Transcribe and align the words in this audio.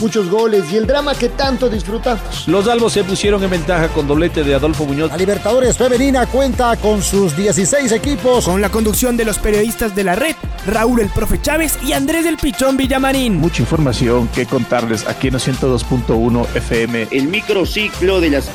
muchos 0.00 0.28
goles 0.30 0.64
y 0.72 0.76
el 0.76 0.86
drama 0.86 1.14
que 1.14 1.28
tanto 1.28 1.68
disfrutamos. 1.68 2.46
Los 2.46 2.68
albos 2.68 2.92
se 2.92 3.04
pusieron 3.04 3.42
en 3.42 3.50
ventaja 3.50 3.88
con 3.88 4.06
doblete 4.06 4.44
de 4.44 4.54
Adolfo 4.54 4.84
Muñoz. 4.84 5.10
La 5.10 5.16
Libertadores 5.16 5.76
Femenina 5.76 6.26
cuenta 6.26 6.76
con 6.76 7.02
sus 7.02 7.36
16 7.36 7.92
equipos. 7.92 8.44
Con 8.44 8.60
la 8.60 8.70
conducción 8.70 9.16
de 9.16 9.24
los 9.24 9.38
periodistas 9.38 9.94
de 9.94 10.04
la 10.04 10.14
red, 10.14 10.34
Raúl 10.66 11.00
el 11.00 11.08
Profe 11.08 11.40
Chávez 11.40 11.78
y 11.84 11.92
Andrés 11.92 12.24
del 12.24 12.36
Pichón 12.36 12.76
Villamarín. 12.76 13.36
Mucha 13.36 13.62
información 13.62 14.28
que 14.28 14.46
contarles 14.46 15.06
aquí 15.06 15.28
en 15.28 15.34
102.1 15.34 16.46
FM. 16.54 17.08
El 17.10 17.28
microciclo 17.28 18.20
de 18.20 18.30
las... 18.30 18.48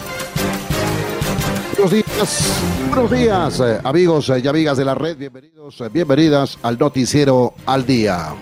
Buenos 1.78 1.92
días, 1.94 2.62
buenos 2.90 3.12
días, 3.12 3.60
eh, 3.60 3.80
amigos 3.84 4.32
y 4.44 4.48
amigas 4.48 4.78
de 4.78 4.86
la 4.86 4.94
red, 4.94 5.18
bienvenidos, 5.18 5.82
eh, 5.82 5.90
bienvenidas 5.92 6.60
al 6.62 6.78
noticiero 6.78 7.56
al 7.66 7.88
día. 7.88 8.36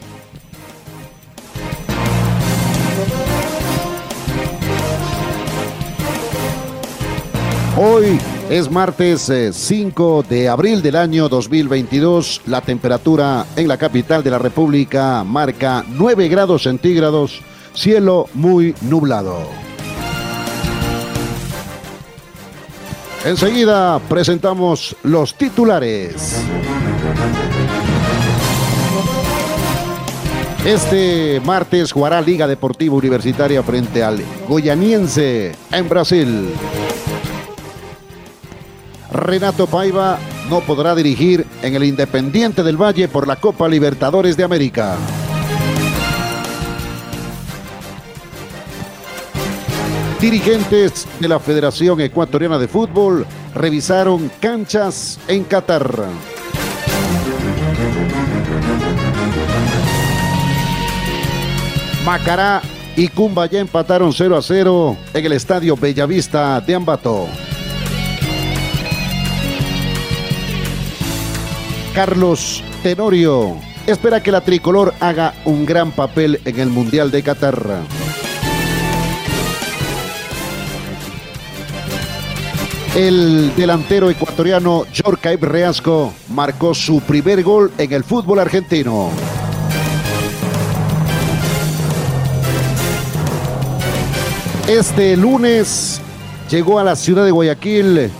Hoy 7.81 8.19
es 8.49 8.69
martes 8.69 9.31
5 9.53 10.19
eh, 10.19 10.27
de 10.29 10.49
abril 10.49 10.81
del 10.81 10.97
año 10.97 11.29
2022. 11.29 12.41
La 12.45 12.59
temperatura 12.59 13.45
en 13.55 13.69
la 13.69 13.77
capital 13.77 14.21
de 14.21 14.31
la 14.31 14.37
República 14.37 15.23
marca 15.23 15.85
9 15.87 16.27
grados 16.27 16.63
centígrados, 16.63 17.39
cielo 17.73 18.27
muy 18.33 18.75
nublado. 18.81 19.47
Enseguida 23.23 23.99
presentamos 24.09 24.93
los 25.03 25.33
titulares. 25.35 26.43
Este 30.65 31.41
martes 31.45 31.93
jugará 31.93 32.19
Liga 32.19 32.45
Deportiva 32.45 32.95
Universitaria 32.95 33.63
frente 33.63 34.03
al 34.03 34.21
Goyaniense 34.49 35.55
en 35.71 35.87
Brasil. 35.87 36.49
Renato 39.11 39.67
Paiva 39.67 40.19
no 40.49 40.61
podrá 40.61 40.95
dirigir 40.95 41.45
en 41.61 41.75
el 41.75 41.83
Independiente 41.83 42.63
del 42.63 42.77
Valle 42.77 43.07
por 43.07 43.27
la 43.27 43.35
Copa 43.35 43.67
Libertadores 43.67 44.37
de 44.37 44.43
América. 44.43 44.95
Dirigentes 50.19 51.07
de 51.19 51.27
la 51.27 51.39
Federación 51.39 52.01
Ecuatoriana 52.01 52.57
de 52.57 52.67
Fútbol 52.67 53.25
revisaron 53.55 54.29
canchas 54.41 55.17
en 55.27 55.43
Qatar. 55.45 56.07
Macará 62.05 62.61
y 62.95 63.07
Cumba 63.07 63.45
ya 63.45 63.59
empataron 63.59 64.11
0 64.11 64.35
a 64.35 64.41
0 64.41 64.97
en 65.13 65.25
el 65.25 65.31
estadio 65.31 65.77
Bellavista 65.77 66.59
de 66.59 66.75
Ambato. 66.75 67.27
Carlos 71.93 72.63
Tenorio 72.83 73.57
espera 73.87 74.21
que 74.21 74.31
la 74.31 74.41
tricolor 74.41 74.93
haga 74.99 75.33
un 75.45 75.65
gran 75.65 75.91
papel 75.91 76.39
en 76.45 76.59
el 76.59 76.69
Mundial 76.69 77.09
de 77.11 77.23
Qatar. 77.23 77.81
El 82.95 83.55
delantero 83.55 84.09
ecuatoriano 84.09 84.85
Jorge 85.03 85.37
Reasco 85.37 86.13
marcó 86.29 86.73
su 86.73 87.01
primer 87.01 87.43
gol 87.43 87.71
en 87.77 87.93
el 87.93 88.03
fútbol 88.03 88.39
argentino. 88.39 89.09
Este 94.67 95.17
lunes 95.17 95.99
llegó 96.49 96.77
a 96.77 96.83
la 96.83 96.95
ciudad 96.95 97.25
de 97.25 97.31
Guayaquil 97.31 98.11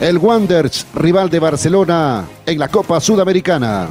el 0.00 0.18
Wanderers, 0.18 0.86
rival 0.94 1.28
de 1.28 1.40
Barcelona 1.40 2.24
en 2.48 2.58
la 2.58 2.68
Copa 2.68 2.98
Sudamericana. 2.98 3.88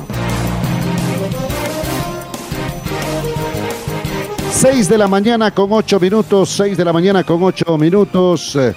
6 4.51 4.89
de 4.89 4.97
la 4.97 5.07
mañana 5.07 5.51
con 5.51 5.71
8 5.71 5.99
minutos, 5.99 6.49
6 6.57 6.75
de 6.75 6.83
la 6.83 6.91
mañana 6.91 7.23
con 7.23 7.43
8 7.43 7.77
minutos. 7.77 8.55
Eh, 8.55 8.73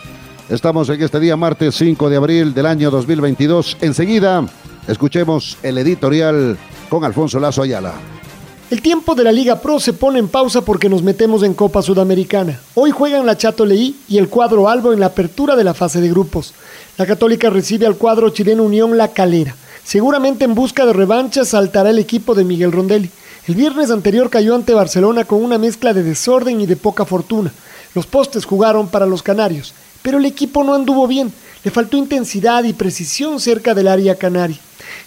estamos 0.51 0.91
en 0.91 1.01
este 1.01 1.19
día 1.19 1.35
martes 1.35 1.75
5 1.77 2.11
de 2.11 2.17
abril 2.17 2.53
del 2.53 2.67
año 2.67 2.91
2022. 2.91 3.79
Enseguida 3.81 4.45
escuchemos 4.87 5.57
el 5.63 5.79
editorial 5.79 6.59
con 6.91 7.03
Alfonso 7.03 7.41
Lazo 7.41 7.63
Ayala. 7.63 7.95
El 8.71 8.83
tiempo 8.83 9.15
de 9.15 9.25
la 9.25 9.33
Liga 9.33 9.63
Pro 9.63 9.81
se 9.81 9.95
pone 9.95 10.19
en 10.19 10.29
pausa 10.29 10.61
porque 10.61 10.91
nos 10.91 11.03
metemos 11.03 11.43
en 11.43 11.55
Copa 11.55 11.81
Sudamericana. 11.81 12.61
Hoy 12.75 12.91
juegan 12.91 13.25
la 13.25 13.39
Chato 13.39 13.65
Leí 13.65 13.97
y 14.09 14.19
el 14.19 14.29
cuadro 14.29 14.69
Albo 14.69 14.93
en 14.93 15.01
la 15.01 15.07
apertura 15.07 15.57
de 15.57 15.65
la 15.65 15.73
fase 15.73 16.03
de 16.03 16.11
grupos. 16.11 16.53
La 16.99 17.07
Católica 17.07 17.49
recibe 17.49 17.87
al 17.87 17.97
cuadro 17.97 18.29
chileno 18.29 18.63
Unión 18.63 18.99
La 18.99 19.09
Calera. 19.09 19.57
Seguramente 19.85 20.45
en 20.45 20.55
busca 20.55 20.87
de 20.87 20.93
revancha 20.93 21.45
saltará 21.45 21.91
el 21.91 21.99
equipo 21.99 22.35
de 22.35 22.45
Miguel 22.45 22.73
Rondelli. 22.73 23.11
El 23.47 23.55
viernes 23.55 23.91
anterior 23.91 24.31
cayó 24.31 24.55
ante 24.55 24.75
Barcelona 24.75 25.25
con 25.25 25.43
una 25.43 25.59
mezcla 25.59 25.93
de 25.95 26.03
desorden 26.03 26.61
y 26.61 26.67
de 26.67 26.77
poca 26.77 27.05
fortuna. 27.05 27.53
Los 27.95 28.07
postes 28.07 28.45
jugaron 28.45 28.89
para 28.89 29.07
los 29.07 29.23
canarios, 29.23 29.75
pero 30.03 30.19
el 30.19 30.27
equipo 30.27 30.63
no 30.63 30.75
anduvo 30.75 31.07
bien. 31.07 31.33
Le 31.65 31.71
faltó 31.71 31.97
intensidad 31.97 32.65
y 32.65 32.73
precisión 32.73 33.41
cerca 33.41 33.75
del 33.75 33.89
área 33.89 34.15
canaria. 34.15 34.59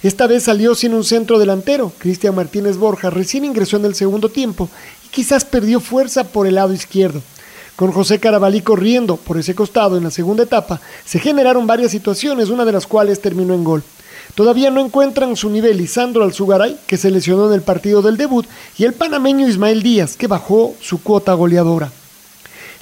Esta 0.01 0.27
vez 0.27 0.43
salió 0.43 0.75
sin 0.75 0.93
un 0.93 1.03
centro 1.03 1.39
delantero. 1.39 1.91
Cristian 1.97 2.35
Martínez 2.35 2.77
Borja 2.77 3.09
recién 3.09 3.45
ingresó 3.45 3.77
en 3.77 3.85
el 3.85 3.95
segundo 3.95 4.29
tiempo 4.29 4.69
y 5.05 5.09
quizás 5.09 5.45
perdió 5.45 5.79
fuerza 5.79 6.25
por 6.25 6.45
el 6.45 6.55
lado 6.55 6.73
izquierdo. 6.73 7.21
Con 7.75 7.91
José 7.91 8.19
Carabalí 8.19 8.61
corriendo 8.61 9.15
por 9.17 9.37
ese 9.37 9.55
costado 9.55 9.97
en 9.97 10.03
la 10.03 10.11
segunda 10.11 10.43
etapa, 10.43 10.79
se 11.05 11.19
generaron 11.19 11.65
varias 11.65 11.91
situaciones, 11.91 12.49
una 12.49 12.65
de 12.65 12.71
las 12.71 12.85
cuales 12.85 13.19
terminó 13.21 13.53
en 13.53 13.63
gol. 13.63 13.83
Todavía 14.35 14.71
no 14.71 14.83
encuentran 14.83 15.35
su 15.35 15.49
nivel 15.49 15.77
Lisandro 15.77 16.23
Alzugaray, 16.23 16.77
que 16.87 16.97
se 16.97 17.11
lesionó 17.11 17.47
en 17.47 17.53
el 17.53 17.61
partido 17.61 18.01
del 18.01 18.17
debut, 18.17 18.47
y 18.77 18.83
el 18.83 18.93
panameño 18.93 19.47
Ismael 19.47 19.83
Díaz, 19.83 20.17
que 20.17 20.27
bajó 20.27 20.75
su 20.81 21.03
cuota 21.03 21.33
goleadora. 21.33 21.91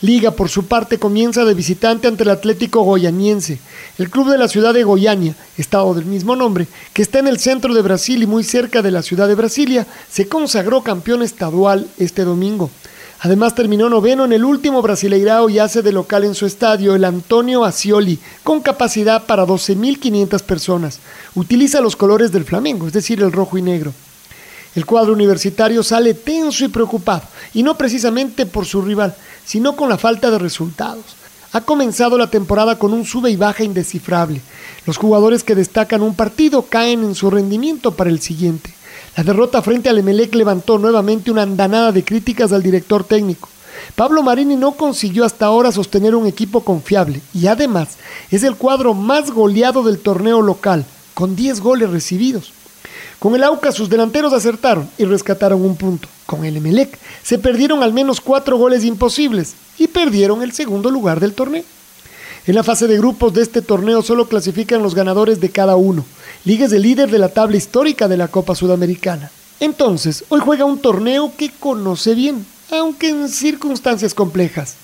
Liga, 0.02 0.32
por 0.32 0.50
su 0.50 0.66
parte, 0.66 0.98
comienza 0.98 1.46
de 1.46 1.54
visitante 1.54 2.08
ante 2.08 2.24
el 2.24 2.32
Atlético 2.32 2.82
Goianiense, 2.82 3.60
el 4.00 4.10
club 4.10 4.32
de 4.32 4.38
la 4.38 4.48
ciudad 4.48 4.74
de 4.74 4.84
Goiânia, 4.84 5.36
estado 5.58 5.94
del 5.94 6.06
mismo 6.06 6.36
nombre, 6.36 6.68
que 6.94 7.04
está 7.04 7.20
en 7.20 7.28
el 7.28 7.38
centro 7.38 7.74
de 7.74 7.84
Brasil 7.84 8.24
y 8.24 8.26
muy 8.26 8.44
cerca 8.44 8.82
de 8.82 8.90
la 8.90 9.04
ciudad 9.04 9.28
de 9.28 9.36
Brasilia, 9.36 9.86
se 10.10 10.28
consagró 10.28 10.82
campeón 10.82 11.22
estadual 11.22 11.88
este 12.00 12.24
domingo. 12.24 12.72
Además 13.24 13.54
terminó 13.54 13.88
noveno 13.88 14.26
en 14.26 14.34
el 14.34 14.44
último 14.44 14.82
Brasileirao 14.82 15.48
y 15.48 15.60
hace 15.60 15.84
de 15.84 15.92
local 15.92 16.24
en 16.24 16.34
su 16.34 16.48
estadio 16.48 16.96
el 16.96 17.06
Antonio 17.06 17.64
Ascioli, 17.64 18.18
con 18.44 18.62
capacidad 18.62 19.28
para 19.28 19.46
12.500 19.46 20.42
personas. 20.42 21.00
Utiliza 21.36 21.82
los 21.82 21.96
colores 21.96 22.32
del 22.32 22.46
Flamengo, 22.46 22.88
es 22.88 22.94
decir, 22.94 23.22
el 23.22 23.32
rojo 23.32 23.60
y 23.60 23.62
negro. 23.62 23.94
El 24.74 24.88
cuadro 24.88 25.14
universitario 25.14 25.84
sale 25.84 26.16
tenso 26.16 26.66
y 26.66 26.70
preocupado, 26.70 27.22
y 27.54 27.62
no 27.62 27.78
precisamente 27.78 28.48
por 28.48 28.66
su 28.66 28.82
rival, 28.82 29.14
sino 29.46 29.76
con 29.76 29.88
la 29.88 30.00
falta 30.00 30.32
de 30.32 30.40
resultados. 30.40 31.06
Ha 31.52 31.62
comenzado 31.62 32.18
la 32.18 32.32
temporada 32.32 32.80
con 32.80 32.92
un 32.92 33.06
sube 33.06 33.30
y 33.30 33.36
baja 33.36 33.64
indescifrable. 33.64 34.42
Los 34.88 34.98
jugadores 34.98 35.44
que 35.44 35.54
destacan 35.54 36.02
un 36.02 36.16
partido 36.16 36.64
caen 36.64 37.04
en 37.04 37.14
su 37.14 37.30
rendimiento 37.30 37.92
para 37.92 38.10
el 38.10 38.20
siguiente. 38.20 38.74
La 39.18 39.24
derrota 39.24 39.62
frente 39.62 39.90
al 39.90 39.98
Emelec 39.98 40.34
levantó 40.36 40.78
nuevamente 40.78 41.32
una 41.32 41.42
andanada 41.42 41.92
de 41.92 42.04
críticas 42.04 42.54
al 42.54 42.64
director 42.64 43.04
técnico. 43.04 43.50
Pablo 43.96 44.24
Marini 44.24 44.56
no 44.56 44.72
consiguió 44.74 45.26
hasta 45.26 45.48
ahora 45.48 45.72
sostener 45.72 46.16
un 46.16 46.28
equipo 46.28 46.64
confiable 46.64 47.22
y 47.34 47.48
además 47.48 47.98
es 48.30 48.44
el 48.44 48.56
cuadro 48.56 48.94
más 48.94 49.32
goleado 49.32 49.84
del 49.84 50.00
torneo 50.00 50.42
local, 50.42 50.86
con 51.14 51.36
10 51.36 51.60
goles 51.60 51.90
recibidos. 51.90 52.54
Con 53.20 53.36
el 53.36 53.44
AUCA 53.44 53.72
sus 53.72 53.90
delanteros 53.90 54.34
acertaron 54.34 54.90
y 54.98 55.04
rescataron 55.04 55.62
un 55.62 55.76
punto. 55.76 56.08
Con 56.26 56.46
el 56.46 56.58
Emelec 56.58 56.98
se 57.22 57.38
perdieron 57.38 57.84
al 57.84 57.94
menos 57.94 58.22
cuatro 58.22 58.58
goles 58.58 58.86
imposibles 58.86 59.56
y 59.78 59.88
perdieron 59.88 60.42
el 60.42 60.54
segundo 60.54 60.90
lugar 60.90 61.20
del 61.20 61.34
torneo. 61.34 61.64
En 62.48 62.56
la 62.56 62.64
fase 62.64 62.88
de 62.88 62.98
grupos 62.98 63.34
de 63.34 63.44
este 63.44 63.62
torneo 63.62 64.02
solo 64.02 64.28
clasifican 64.28 64.82
los 64.82 64.96
ganadores 64.96 65.40
de 65.40 65.50
cada 65.50 65.76
uno. 65.76 66.06
Liga 66.44 66.66
es 66.66 66.72
el 66.72 66.82
líder 66.82 67.12
de 67.12 67.20
la 67.20 67.30
tabla 67.30 67.58
histórica 67.58 68.08
de 68.08 68.18
la 68.18 68.28
Copa 68.28 68.56
Sudamericana. 68.56 69.30
Entonces, 69.60 70.24
hoy 70.30 70.40
juega 70.40 70.66
un 70.66 70.80
torneo 70.80 71.32
que 71.38 71.52
conoce 71.52 72.16
bien, 72.16 72.48
aunque 72.72 73.10
en 73.10 73.30
circunstancias 73.30 74.16
complejas. 74.16 74.76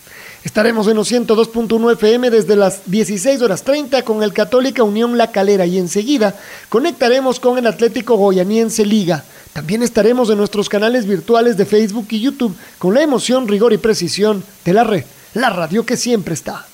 Estaremos 0.43 0.87
en 0.87 0.97
los 0.97 1.11
102.1 1.11 1.93
FM 1.93 2.29
desde 2.29 2.55
las 2.55 2.81
16 2.85 3.41
horas 3.41 3.63
30 3.63 4.03
con 4.03 4.21
el 4.21 4.33
Católica 4.33 4.83
Unión 4.83 5.17
La 5.17 5.31
Calera 5.31 5.65
y 5.65 5.79
enseguida 5.79 6.35
conectaremos 6.69 7.39
con 7.39 7.57
el 7.57 7.65
Atlético 7.65 8.15
Goyaniense 8.17 8.85
Liga 8.85 9.25
También 9.51 9.81
estaremos 9.81 10.29
en 10.29 10.37
nuestros 10.37 10.69
canales 10.69 11.07
virtuales 11.07 11.57
de 11.57 11.65
Facebook 11.65 12.05
y 12.11 12.21
YouTube 12.21 12.55
con 12.77 12.93
la 12.93 13.01
emoción, 13.01 13.47
rigor 13.47 13.73
y 13.73 13.77
precisión 13.77 14.43
de 14.63 14.73
la 14.73 14.83
red, 14.83 15.05
la 15.33 15.49
radio 15.49 15.83
que 15.83 15.97
siempre 15.97 16.35
está. 16.35 16.67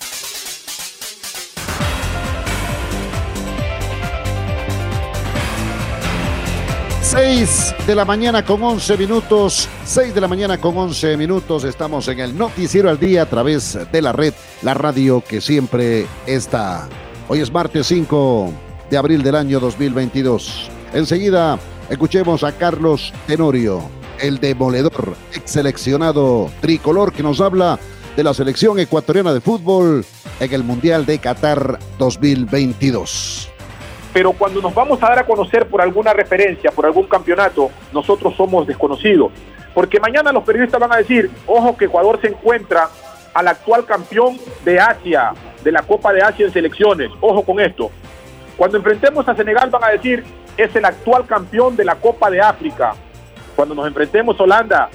6 7.13 7.75
de 7.85 7.93
la 7.93 8.05
mañana 8.05 8.43
con 8.43 8.63
11 8.63 8.97
minutos, 8.97 9.69
6 9.85 10.15
de 10.15 10.19
la 10.19 10.27
mañana 10.27 10.57
con 10.57 10.75
11 10.75 11.15
minutos, 11.15 11.63
estamos 11.63 12.07
en 12.07 12.19
el 12.19 12.35
Noticiero 12.35 12.89
al 12.89 12.99
Día 12.99 13.21
a 13.21 13.25
través 13.27 13.77
de 13.91 14.01
la 14.01 14.13
red, 14.13 14.33
la 14.63 14.73
radio 14.73 15.23
que 15.23 15.39
siempre 15.39 16.07
está. 16.25 16.89
Hoy 17.27 17.41
es 17.41 17.51
martes 17.51 17.85
5 17.85 18.51
de 18.89 18.97
abril 18.97 19.21
del 19.21 19.35
año 19.35 19.59
2022. 19.59 20.71
Enseguida 20.95 21.59
escuchemos 21.87 22.43
a 22.43 22.51
Carlos 22.51 23.13
Tenorio, 23.27 23.83
el 24.19 24.39
demoledor, 24.39 25.15
ex 25.35 25.51
seleccionado 25.51 26.49
tricolor 26.61 27.13
que 27.13 27.21
nos 27.21 27.41
habla 27.41 27.77
de 28.17 28.23
la 28.23 28.33
selección 28.33 28.79
ecuatoriana 28.79 29.35
de 29.35 29.39
fútbol 29.39 30.03
en 30.39 30.51
el 30.51 30.63
Mundial 30.63 31.05
de 31.05 31.19
Qatar 31.19 31.77
2022 31.99 33.52
pero 34.13 34.31
cuando 34.31 34.61
nos 34.61 34.73
vamos 34.73 35.01
a 35.01 35.09
dar 35.09 35.19
a 35.19 35.25
conocer 35.25 35.67
por 35.67 35.81
alguna 35.81 36.13
referencia, 36.13 36.71
por 36.71 36.85
algún 36.85 37.07
campeonato, 37.07 37.71
nosotros 37.91 38.35
somos 38.37 38.67
desconocidos. 38.67 39.31
Porque 39.73 39.99
mañana 39.99 40.31
los 40.31 40.43
periodistas 40.43 40.79
van 40.79 40.93
a 40.93 40.97
decir, 40.97 41.31
ojo 41.47 41.75
que 41.75 41.85
Ecuador 41.85 42.19
se 42.21 42.27
encuentra 42.27 42.89
al 43.33 43.47
actual 43.47 43.85
campeón 43.85 44.37
de 44.63 44.79
Asia, 44.79 45.33
de 45.63 45.71
la 45.71 45.81
Copa 45.81 46.13
de 46.13 46.21
Asia 46.21 46.45
en 46.45 46.53
selecciones. 46.53 47.09
Ojo 47.19 47.41
con 47.41 47.59
esto. 47.59 47.89
Cuando 48.55 48.77
enfrentemos 48.77 49.27
a 49.27 49.35
Senegal 49.35 49.71
van 49.71 49.83
a 49.83 49.89
decir, 49.89 50.23
es 50.55 50.75
el 50.75 50.85
actual 50.85 51.25
campeón 51.25 51.75
de 51.75 51.83
la 51.83 51.95
Copa 51.95 52.29
de 52.29 52.39
África. 52.39 52.93
Cuando 53.55 53.73
nos 53.73 53.87
enfrentemos 53.87 54.39
a 54.39 54.43
Holanda, 54.43 54.89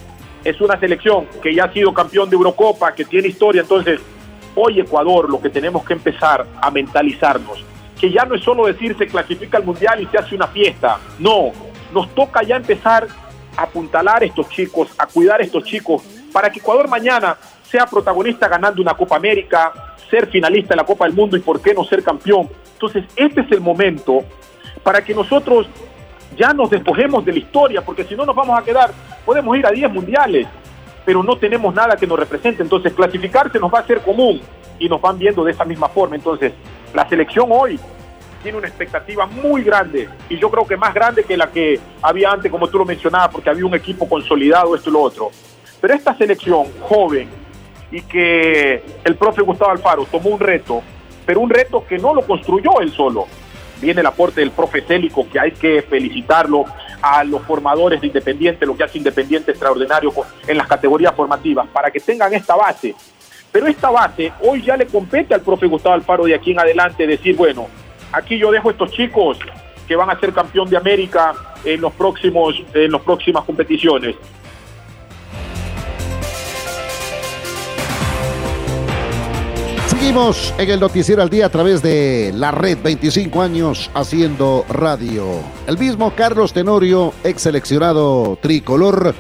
es 0.45 0.61
una 0.61 0.79
selección 0.79 1.27
que 1.43 1.53
ya 1.53 1.65
ha 1.65 1.73
sido 1.73 1.93
campeón 1.93 2.31
de 2.31 2.37
Eurocopa, 2.37 2.95
que 2.95 3.05
tiene 3.05 3.27
historia. 3.27 3.63
Entonces, 3.63 4.01
hoy 4.55 4.79
Ecuador 4.79 5.29
lo 5.29 5.41
que 5.41 5.51
tenemos 5.51 5.85
que 5.85 5.95
empezar 5.95 6.47
a 6.63 6.71
mentalizarnos 6.71 7.65
que 7.99 8.11
ya 8.11 8.25
no 8.25 8.35
es 8.35 8.43
solo 8.43 8.67
decir 8.67 8.97
se 8.97 9.07
clasifica 9.07 9.59
al 9.59 9.65
mundial 9.65 10.01
y 10.01 10.07
se 10.07 10.19
hace 10.19 10.35
una 10.35 10.47
fiesta. 10.47 10.99
No, 11.19 11.53
nos 11.93 12.15
toca 12.15 12.43
ya 12.43 12.57
empezar 12.57 13.07
a 13.57 13.63
apuntalar 13.63 14.23
a 14.23 14.27
estos 14.27 14.49
chicos, 14.49 14.89
a 14.99 15.07
cuidar 15.07 15.41
a 15.41 15.45
estos 15.45 15.65
chicos, 15.65 16.03
para 16.33 16.51
que 16.51 16.61
Ecuador 16.61 16.89
mañana 16.89 17.37
sea 17.63 17.87
protagonista 17.87 18.49
ganando 18.49 18.81
una 18.81 18.95
Copa 18.95 19.17
América, 19.17 19.97
ser 20.09 20.29
finalista 20.29 20.75
en 20.75 20.79
la 20.79 20.85
Copa 20.85 21.05
del 21.05 21.15
Mundo 21.15 21.37
y 21.37 21.41
por 21.41 21.61
qué 21.61 21.75
no 21.75 21.85
ser 21.85 22.03
campeón. 22.03 22.49
Entonces, 22.73 23.05
este 23.17 23.43
es 23.43 23.53
el 23.53 23.61
momento 23.61 24.25
para 24.83 25.05
que 25.05 25.15
nosotros 25.15 25.67
ya 26.37 26.53
nos 26.53 26.71
despojemos 26.71 27.25
de 27.25 27.33
la 27.33 27.39
historia, 27.39 27.83
porque 27.83 28.05
si 28.05 28.15
no 28.15 28.25
nos 28.25 28.35
vamos 28.35 28.59
a 28.59 28.63
quedar, 28.63 28.93
podemos 29.27 29.57
ir 29.57 29.67
a 29.67 29.71
10 29.71 29.91
mundiales, 29.91 30.47
pero 31.05 31.23
no 31.23 31.37
tenemos 31.37 31.75
nada 31.75 31.97
que 31.97 32.07
nos 32.07 32.19
represente. 32.19 32.63
Entonces, 32.63 32.93
clasificarse 32.93 33.59
nos 33.59 33.73
va 33.73 33.81
a 33.81 33.87
ser 33.87 34.01
común 34.03 34.41
y 34.79 34.89
nos 34.89 35.01
van 35.01 35.19
viendo 35.19 35.45
de 35.45 35.53
esa 35.53 35.65
misma 35.65 35.89
forma. 35.89 36.17
Entonces, 36.17 36.53
la 36.95 37.09
selección 37.09 37.49
hoy 37.51 37.79
tiene 38.43 38.59
una 38.59 38.69
expectativa 38.69 39.27
muy 39.27 39.63
grande 39.63 40.09
y 40.29 40.39
yo 40.39 40.51
creo 40.51 40.67
que 40.67 40.77
más 40.77 40.95
grande 40.95 41.25
que 41.25 41.37
la 41.37 41.51
que 41.51 41.79
había 42.03 42.31
antes, 42.31 42.51
como 42.51 42.69
tú 42.69 42.79
lo 42.79 42.85
mencionabas, 42.85 43.31
porque 43.31 43.51
había 43.51 43.67
un 43.67 43.75
equipo 43.75 44.09
consolidado, 44.09 44.75
esto 44.75 44.91
y 44.91 44.93
lo 44.93 45.01
otro. 45.01 45.31
Pero 45.81 45.95
esta 45.95 46.17
selección 46.17 46.67
joven 46.81 47.29
y 47.91 48.03
que 48.03 48.83
el 49.05 49.17
profe 49.17 49.43
Gustavo 49.43 49.71
Alfaro 49.71 50.05
tomó 50.05 50.31
un 50.31 50.41
reto, 50.41 50.83
pero 51.27 51.41
un 51.41 51.51
reto 51.51 51.85
que 51.87 51.99
no 51.99 52.15
lo 52.15 52.23
construyó 52.23 52.81
él 52.81 52.93
solo. 52.93 53.27
Viene 53.81 54.01
el 54.01 54.07
aporte 54.07 54.41
del 54.41 54.51
profe 54.51 54.83
Célico, 54.83 55.29
que 55.31 55.39
hay 55.39 55.53
que 55.53 55.83
felicitarlo 55.83 56.65
a 57.01 57.23
los 57.23 57.43
formadores 57.43 58.01
de 58.01 58.09
Independiente, 58.09 58.67
lo 58.67 58.77
que 58.77 58.83
hace 58.83 58.99
Independiente 58.99 59.53
extraordinario 59.53 60.13
en 60.47 60.59
las 60.59 60.67
categorías 60.67 61.15
formativas, 61.15 61.69
para 61.69 61.91
que 61.91 62.01
tengan 62.01 62.35
esta 62.35 62.57
base 62.57 62.95
pero 63.53 63.67
esta 63.67 63.91
base 63.91 64.33
hoy 64.43 64.63
ya 64.63 64.77
le 64.77 64.87
compete 64.87 65.35
al 65.35 65.41
profe 65.41 65.67
Gustavo 65.67 65.95
Alfaro 65.95 66.25
de 66.25 66.35
aquí 66.35 66.53
en 66.53 66.61
adelante 66.61 67.07
decir, 67.07 67.37
bueno, 67.37 67.69
aquí 68.13 68.39
yo 68.39 68.51
dejo 68.51 68.71
estos 68.71 68.93
chicos 68.93 69.39
que 69.87 69.97
van 69.97 70.11
a 70.11 70.21
ser 70.21 70.33
campeón 70.33 70.69
de 70.69 70.77
América 70.77 71.35
en 71.65 71.81
los 71.81 71.93
próximos 71.95 72.55
en 72.75 72.93
las 72.93 73.01
próximas 73.03 73.45
competiciones. 73.45 74.17
Seguimos 79.87 80.55
en 80.59 80.71
el 80.71 80.81
Noticiero 80.81 81.23
al 81.23 81.29
Día 81.29 81.47
a 81.47 81.49
través 81.49 81.83
de 81.83 82.33
la 82.35 82.51
red 82.51 82.79
25 82.83 83.43
años 83.43 83.91
haciendo 83.95 84.65
radio. 84.69 85.27
El 85.67 85.77
mismo 85.77 86.13
Carlos 86.15 86.53
Tenorio, 86.53 87.13
ex 87.25 87.43
seleccionado 87.43 88.39
tricolor, 88.41 89.15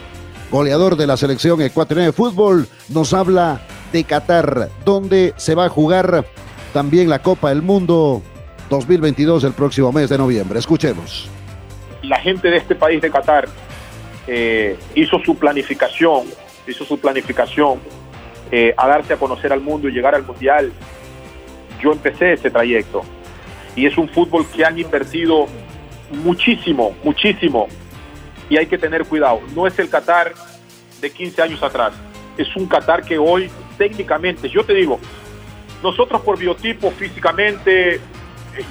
goleador 0.50 0.96
de 0.96 1.06
la 1.06 1.16
selección 1.16 1.60
ecuatoriana 1.60 2.06
de 2.06 2.12
fútbol, 2.12 2.68
nos 2.90 3.12
habla 3.12 3.60
de 3.92 4.04
Qatar, 4.04 4.68
donde 4.84 5.34
se 5.36 5.54
va 5.54 5.66
a 5.66 5.68
jugar 5.68 6.24
también 6.72 7.08
la 7.08 7.20
Copa 7.20 7.48
del 7.50 7.62
Mundo 7.62 8.22
2022 8.70 9.44
el 9.44 9.52
próximo 9.52 9.92
mes 9.92 10.08
de 10.08 10.18
noviembre. 10.18 10.58
Escuchemos. 10.58 11.30
La 12.02 12.20
gente 12.20 12.50
de 12.50 12.58
este 12.58 12.74
país 12.74 13.00
de 13.00 13.10
Qatar 13.10 13.48
eh, 14.26 14.78
hizo 14.94 15.18
su 15.24 15.36
planificación, 15.36 16.24
hizo 16.66 16.84
su 16.84 16.98
planificación 16.98 17.80
eh, 18.50 18.74
a 18.76 18.86
darse 18.86 19.14
a 19.14 19.16
conocer 19.16 19.52
al 19.52 19.60
mundo 19.60 19.88
y 19.88 19.92
llegar 19.92 20.14
al 20.14 20.24
Mundial. 20.24 20.72
Yo 21.82 21.92
empecé 21.92 22.34
ese 22.34 22.50
trayecto 22.50 23.02
y 23.74 23.86
es 23.86 23.96
un 23.96 24.08
fútbol 24.08 24.46
que 24.54 24.64
han 24.64 24.78
invertido 24.78 25.46
muchísimo, 26.10 26.94
muchísimo 27.04 27.68
y 28.50 28.56
hay 28.56 28.66
que 28.66 28.78
tener 28.78 29.04
cuidado. 29.04 29.40
No 29.54 29.66
es 29.66 29.78
el 29.78 29.88
Qatar 29.88 30.34
de 31.00 31.10
15 31.10 31.42
años 31.42 31.62
atrás, 31.62 31.92
es 32.36 32.54
un 32.56 32.66
Qatar 32.66 33.04
que 33.04 33.18
hoy 33.18 33.50
técnicamente, 33.78 34.48
yo 34.48 34.64
te 34.64 34.74
digo, 34.74 35.00
nosotros 35.82 36.20
por 36.22 36.38
biotipo 36.38 36.90
físicamente 36.90 37.94
eh, 37.94 38.00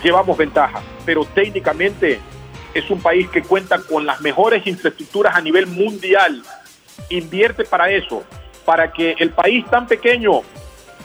llevamos 0.04 0.38
ventaja, 0.38 0.82
pero 1.06 1.26
técnicamente 1.26 2.20
es 2.74 2.90
un 2.90 3.02
país 3.02 3.28
que 3.30 3.42
cuenta 3.42 3.80
con 3.80 4.06
las 4.06 4.22
mejores 4.22 4.68
infraestructuras 4.68 5.36
a 5.36 5.42
nivel 5.42 5.68
mundial. 5.68 6.44
Invierte 7.10 7.64
para 7.64 7.90
eso, 7.90 8.24
para 8.66 8.92
que 8.92 9.16
el 9.20 9.32
país 9.32 9.66
tan 9.70 9.88
pequeño 9.88 10.42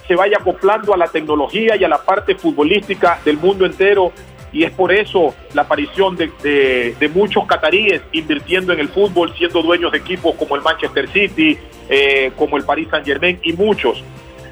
se 0.06 0.16
vaya 0.16 0.38
acoplando 0.38 0.93
a 0.93 0.96
la 0.96 1.06
tecnología 1.06 1.76
y 1.76 1.84
a 1.84 1.88
la 1.88 2.02
parte 2.02 2.34
futbolística 2.34 3.20
del 3.25 3.38
mundo 3.38 3.64
entero. 3.64 4.12
Y 4.52 4.64
es 4.64 4.70
por 4.70 4.93
eso 4.93 5.34
la 5.54 5.62
aparición 5.62 6.16
de, 6.16 7.10
muchos 7.14 7.46
cataríes 7.46 8.02
invirtiendo 8.12 8.72
en 8.72 8.81
el 8.81 8.88
fútbol, 8.88 9.34
siendo 9.37 9.62
dueños 9.62 9.93
de 9.93 9.99
equipos 9.99 10.34
como 10.37 10.56
el 10.56 10.62
Manchester 10.62 11.08
City, 11.08 11.58
eh, 11.88 12.32
como 12.36 12.56
el 12.56 12.65
Paris 12.65 12.88
Saint 12.91 13.06
Germain 13.06 13.41
y 13.43 13.53
muchos. 13.55 14.05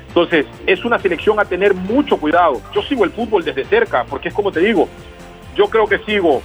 Entonces, 0.08 0.46
es 0.66 0.84
una 0.84 0.98
selección 0.98 1.38
a 1.38 1.44
tener 1.44 1.74
mucho 1.74 2.16
cuidado. 2.16 2.60
Yo 2.74 2.82
sigo 2.82 3.04
el 3.04 3.10
fútbol 3.10 3.44
desde 3.44 3.64
cerca, 3.64 4.04
porque 4.04 4.28
es 4.28 4.34
como 4.34 4.50
te 4.50 4.60
digo, 4.60 4.88
yo 5.54 5.66
creo 5.66 5.86
que 5.86 5.98
sigo 5.98 6.42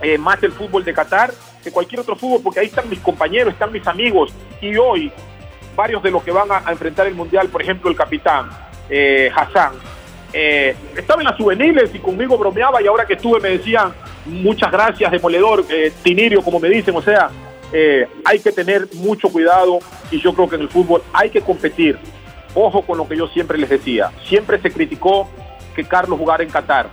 eh, 0.00 0.16
más 0.16 0.42
el 0.42 0.52
fútbol 0.52 0.84
de 0.84 0.94
Qatar 0.94 1.32
que 1.62 1.70
cualquier 1.72 2.00
otro 2.00 2.16
fútbol, 2.16 2.40
porque 2.42 2.60
ahí 2.60 2.66
están 2.66 2.88
mis 2.88 3.00
compañeros, 3.00 3.52
están 3.52 3.72
mis 3.72 3.86
amigos, 3.86 4.32
y 4.60 4.76
hoy 4.76 5.12
varios 5.74 6.02
de 6.02 6.10
los 6.10 6.22
que 6.22 6.30
van 6.30 6.48
a, 6.50 6.70
enfrentar 6.70 7.06
el 7.06 7.14
Mundial, 7.14 7.48
por 7.48 7.60
ejemplo, 7.60 7.90
el 7.90 7.96
capitán 7.96 8.48
eh, 8.88 9.30
Hassan, 9.34 9.72
eh, 10.38 10.76
estaba 10.96 11.22
en 11.22 11.28
las 11.28 11.36
juveniles 11.36 11.94
y 11.94 11.98
conmigo 11.98 12.36
bromeaba 12.36 12.82
y 12.82 12.86
ahora 12.86 13.06
que 13.06 13.14
estuve 13.14 13.40
me 13.40 13.48
decían 13.48 13.92
muchas 14.26 14.70
gracias, 14.70 15.10
demoledor, 15.10 15.64
Tinirio, 16.02 16.42
como 16.42 16.60
me 16.60 16.68
dicen, 16.68 16.94
o 16.94 17.00
sea, 17.00 17.30
eh, 17.72 18.06
hay 18.24 18.38
que 18.38 18.52
tener 18.52 18.88
mucho 18.94 19.28
cuidado 19.28 19.78
y 20.10 20.20
yo 20.20 20.32
creo 20.34 20.48
que 20.48 20.56
en 20.56 20.62
el 20.62 20.68
fútbol 20.68 21.02
hay 21.12 21.30
que 21.30 21.40
competir. 21.40 21.98
Ojo 22.54 22.82
con 22.82 22.96
lo 22.96 23.06
que 23.08 23.16
yo 23.16 23.28
siempre 23.28 23.58
les 23.58 23.68
decía. 23.68 24.10
Siempre 24.24 24.60
se 24.60 24.70
criticó 24.70 25.28
que 25.74 25.84
Carlos 25.84 26.18
jugara 26.18 26.42
en 26.42 26.50
Qatar. 26.50 26.88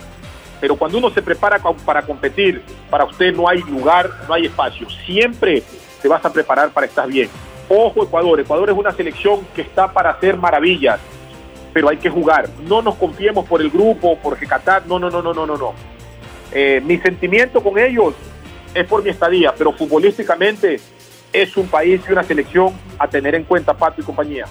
Pero 0.59 0.75
cuando 0.75 0.97
uno 0.97 1.09
se 1.09 1.21
prepara 1.21 1.59
para 1.85 2.01
competir, 2.01 2.61
para 2.89 3.05
usted 3.05 3.33
no 3.33 3.47
hay 3.47 3.59
lugar, 3.61 4.09
no 4.27 4.33
hay 4.33 4.45
espacio. 4.45 4.87
Siempre 5.05 5.63
te 6.01 6.07
vas 6.07 6.23
a 6.25 6.31
preparar 6.33 6.71
para 6.71 6.87
estar 6.87 7.07
bien. 7.07 7.29
Ojo 7.69 8.03
Ecuador. 8.03 8.39
Ecuador 8.39 8.69
es 8.69 8.77
una 8.77 8.91
selección 8.91 9.45
que 9.55 9.61
está 9.61 9.91
para 9.91 10.11
hacer 10.11 10.37
maravillas. 10.37 10.99
Pero 11.73 11.89
hay 11.89 11.97
que 11.97 12.09
jugar. 12.09 12.49
No 12.67 12.81
nos 12.81 12.95
confiemos 12.95 13.45
por 13.45 13.61
el 13.61 13.69
grupo, 13.69 14.17
porque 14.21 14.45
Qatar. 14.45 14.85
No, 14.85 14.99
no, 14.99 15.09
no, 15.09 15.21
no, 15.21 15.33
no, 15.33 15.45
no. 15.45 15.57
no. 15.57 15.73
Eh, 16.51 16.81
mi 16.85 16.97
sentimiento 16.99 17.61
con 17.61 17.79
ellos 17.79 18.13
es 18.73 18.85
por 18.85 19.03
mi 19.03 19.09
estadía, 19.09 19.53
pero 19.57 19.73
futbolísticamente 19.73 20.79
es 21.31 21.57
un 21.57 21.67
país 21.67 22.01
y 22.07 22.11
una 22.11 22.23
selección 22.23 22.73
a 22.99 23.07
tener 23.07 23.33
en 23.33 23.43
cuenta, 23.43 23.73
Pato 23.73 24.01
y 24.01 24.03
compañía. 24.03 24.45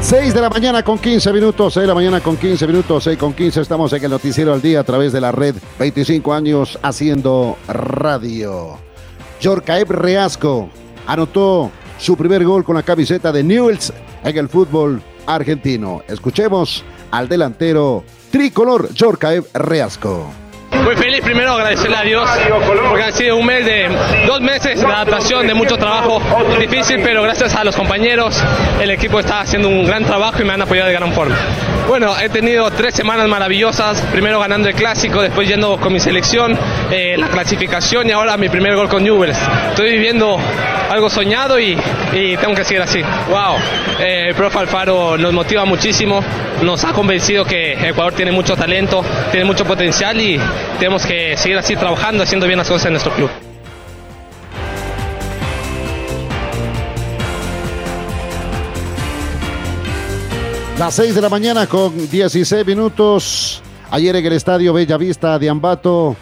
Seis 0.00 0.32
de 0.32 0.40
la 0.40 0.48
mañana 0.48 0.82
con 0.82 0.98
15 0.98 1.32
minutos, 1.34 1.74
6 1.74 1.82
de 1.82 1.88
la 1.88 1.94
mañana 1.94 2.20
con 2.20 2.36
15 2.36 2.66
minutos, 2.66 3.04
6 3.04 3.18
con 3.18 3.34
15, 3.34 3.60
estamos 3.60 3.92
en 3.92 4.04
el 4.04 4.10
noticiero 4.10 4.54
al 4.54 4.62
día 4.62 4.80
a 4.80 4.84
través 4.84 5.12
de 5.12 5.20
la 5.20 5.32
red 5.32 5.54
25 5.78 6.32
años 6.32 6.78
haciendo 6.82 7.58
radio. 7.68 8.78
Jorcaeb 9.42 9.90
Reasco 9.90 10.70
anotó 11.08 11.72
su 11.98 12.16
primer 12.16 12.44
gol 12.44 12.62
con 12.62 12.76
la 12.76 12.82
camiseta 12.82 13.32
de 13.32 13.42
Newells 13.42 13.92
en 14.22 14.38
el 14.38 14.48
fútbol 14.48 15.02
argentino. 15.26 16.02
Escuchemos 16.06 16.84
al 17.10 17.28
delantero 17.28 18.04
tricolor 18.30 18.90
Jorkaev 18.96 19.46
Reasco. 19.54 20.30
Muy 20.84 20.96
feliz 20.96 21.22
primero 21.22 21.52
agradecerle 21.52 21.96
a 21.96 22.02
Dios 22.02 22.30
porque 22.88 23.02
han 23.02 23.12
sido 23.12 23.36
un 23.36 23.46
mes 23.46 23.64
de 23.64 23.88
dos 24.26 24.40
meses 24.40 24.80
de 24.80 24.86
adaptación, 24.86 25.46
de 25.46 25.54
mucho 25.54 25.76
trabajo 25.76 26.20
difícil, 26.60 27.00
pero 27.02 27.22
gracias 27.22 27.54
a 27.54 27.64
los 27.64 27.74
compañeros 27.74 28.40
el 28.80 28.90
equipo 28.90 29.18
está 29.18 29.40
haciendo 29.40 29.68
un 29.68 29.86
gran 29.86 30.04
trabajo 30.04 30.40
y 30.40 30.44
me 30.44 30.52
han 30.52 30.62
apoyado 30.62 30.88
de 30.88 30.94
gran 30.94 31.12
forma. 31.12 31.36
Bueno, 31.88 32.14
he 32.20 32.28
tenido 32.28 32.70
tres 32.70 32.94
semanas 32.94 33.26
maravillosas, 33.28 34.00
primero 34.12 34.40
ganando 34.40 34.68
el 34.68 34.74
clásico, 34.74 35.22
después 35.22 35.48
yendo 35.48 35.78
con 35.78 35.92
mi 35.92 36.00
selección, 36.00 36.56
eh, 36.90 37.16
la 37.18 37.28
clasificación 37.28 38.08
y 38.08 38.12
ahora 38.12 38.36
mi 38.36 38.50
primer 38.50 38.76
gol 38.76 38.88
con 38.88 39.02
Newell's. 39.02 39.38
Estoy 39.70 39.92
viviendo 39.92 40.38
algo 40.88 41.10
soñado 41.10 41.58
y, 41.58 41.78
y 42.12 42.36
tengo 42.36 42.54
que 42.54 42.64
seguir 42.64 42.82
así. 42.82 43.00
Wow, 43.02 43.56
eh, 44.00 44.26
el 44.28 44.34
profe 44.34 44.58
Alfaro 44.58 45.16
nos 45.18 45.32
motiva 45.32 45.64
muchísimo, 45.64 46.20
nos 46.62 46.84
ha 46.84 46.92
convencido 46.92 47.44
que 47.44 47.72
Ecuador 47.88 48.12
tiene 48.12 48.32
mucho 48.32 48.56
talento, 48.56 49.04
tiene 49.30 49.44
mucho 49.44 49.64
potencial 49.64 50.20
y 50.20 50.40
tenemos 50.78 51.04
que 51.04 51.36
seguir 51.36 51.58
así 51.58 51.76
trabajando, 51.76 52.24
haciendo 52.24 52.46
bien 52.46 52.58
las 52.58 52.68
cosas 52.68 52.86
en 52.86 52.92
nuestro 52.92 53.12
club. 53.12 53.30
Las 60.78 60.94
6 60.94 61.12
de 61.16 61.20
la 61.20 61.28
mañana 61.28 61.66
con 61.66 62.08
16 62.08 62.64
minutos. 62.64 63.60
Ayer 63.90 64.14
en 64.14 64.26
el 64.26 64.32
estadio 64.34 64.72
Bellavista 64.72 65.36
de 65.36 65.48
Ambato, 65.48 66.14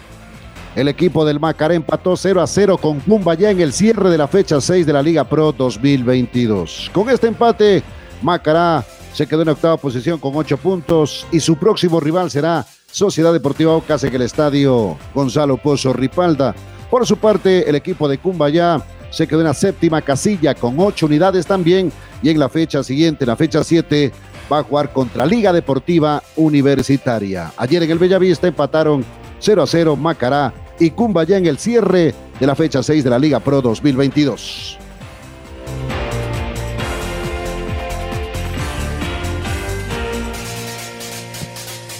el 0.77 0.87
equipo 0.87 1.25
del 1.25 1.39
Macará 1.39 1.73
empató 1.73 2.15
0 2.15 2.39
a 2.39 2.45
0 2.45 2.77
con 2.77 3.01
ya 3.39 3.49
en 3.49 3.61
el 3.61 3.73
cierre 3.73 4.11
de 4.11 4.17
la 4.19 4.27
fecha 4.27 4.61
6 4.61 4.85
de 4.85 4.93
la 4.93 5.01
Liga 5.01 5.23
Pro 5.23 5.51
2022. 5.51 6.91
Con 6.93 7.09
este 7.09 7.25
empate, 7.25 7.81
Macará 8.21 8.85
se 9.11 9.25
quedó 9.25 9.41
en 9.41 9.49
octava 9.49 9.77
posición 9.77 10.19
con 10.19 10.35
8 10.35 10.55
puntos 10.57 11.25
y 11.31 11.39
su 11.39 11.55
próximo 11.55 11.99
rival 11.99 12.29
será 12.29 12.63
Sociedad 12.91 13.33
Deportiva 13.33 13.75
Ocas 13.75 14.03
en 14.03 14.13
el 14.13 14.21
estadio 14.21 14.95
Gonzalo 15.15 15.57
Pozo 15.57 15.93
Ripalda. 15.93 16.53
Por 16.91 17.07
su 17.07 17.17
parte, 17.17 17.67
el 17.67 17.73
equipo 17.73 18.07
de 18.07 18.19
Cumbayá 18.19 18.79
se 19.09 19.25
quedó 19.25 19.39
en 19.39 19.47
la 19.47 19.55
séptima 19.55 20.03
casilla 20.03 20.53
con 20.53 20.79
8 20.79 21.07
unidades 21.07 21.47
también 21.47 21.91
y 22.21 22.29
en 22.29 22.37
la 22.37 22.49
fecha 22.49 22.83
siguiente, 22.83 23.25
la 23.25 23.35
fecha 23.35 23.63
7, 23.63 24.11
va 24.53 24.59
a 24.59 24.63
jugar 24.63 24.93
contra 24.93 25.25
Liga 25.25 25.51
Deportiva 25.51 26.21
Universitaria. 26.35 27.51
Ayer 27.57 27.81
en 27.81 27.89
el 27.89 27.97
Bellavista 27.97 28.45
empataron 28.45 29.03
0 29.39 29.63
a 29.63 29.67
0 29.67 29.95
Macará 29.95 30.53
y 30.79 30.91
Cumbayá 30.91 31.37
en 31.37 31.45
el 31.45 31.57
cierre 31.57 32.13
de 32.39 32.47
la 32.47 32.55
fecha 32.55 32.83
6 32.83 33.03
de 33.03 33.09
la 33.09 33.19
Liga 33.19 33.39
Pro 33.39 33.61
2022. 33.61 34.77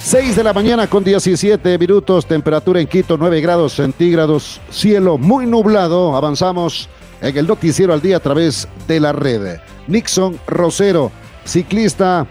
Seis 0.02 0.38
de 0.38 0.44
la 0.44 0.54
mañana 0.54 0.88
con 0.88 1.04
17 1.04 1.78
minutos, 1.78 2.26
temperatura 2.26 2.80
en 2.80 2.88
Quito 2.88 3.18
9 3.18 3.42
grados 3.42 3.74
centígrados, 3.74 4.62
cielo 4.70 5.18
muy 5.18 5.46
nublado. 5.46 6.16
Avanzamos 6.16 6.88
en 7.22 7.38
el 7.38 7.46
noticiero 7.46 7.92
al 7.92 8.02
día 8.02 8.16
a 8.16 8.22
través 8.22 8.70
de 8.88 9.02
la 9.02 9.12
red. 9.12 9.58
Nixon 9.88 10.40
Rosero, 10.48 11.12
ciclista 11.44 12.26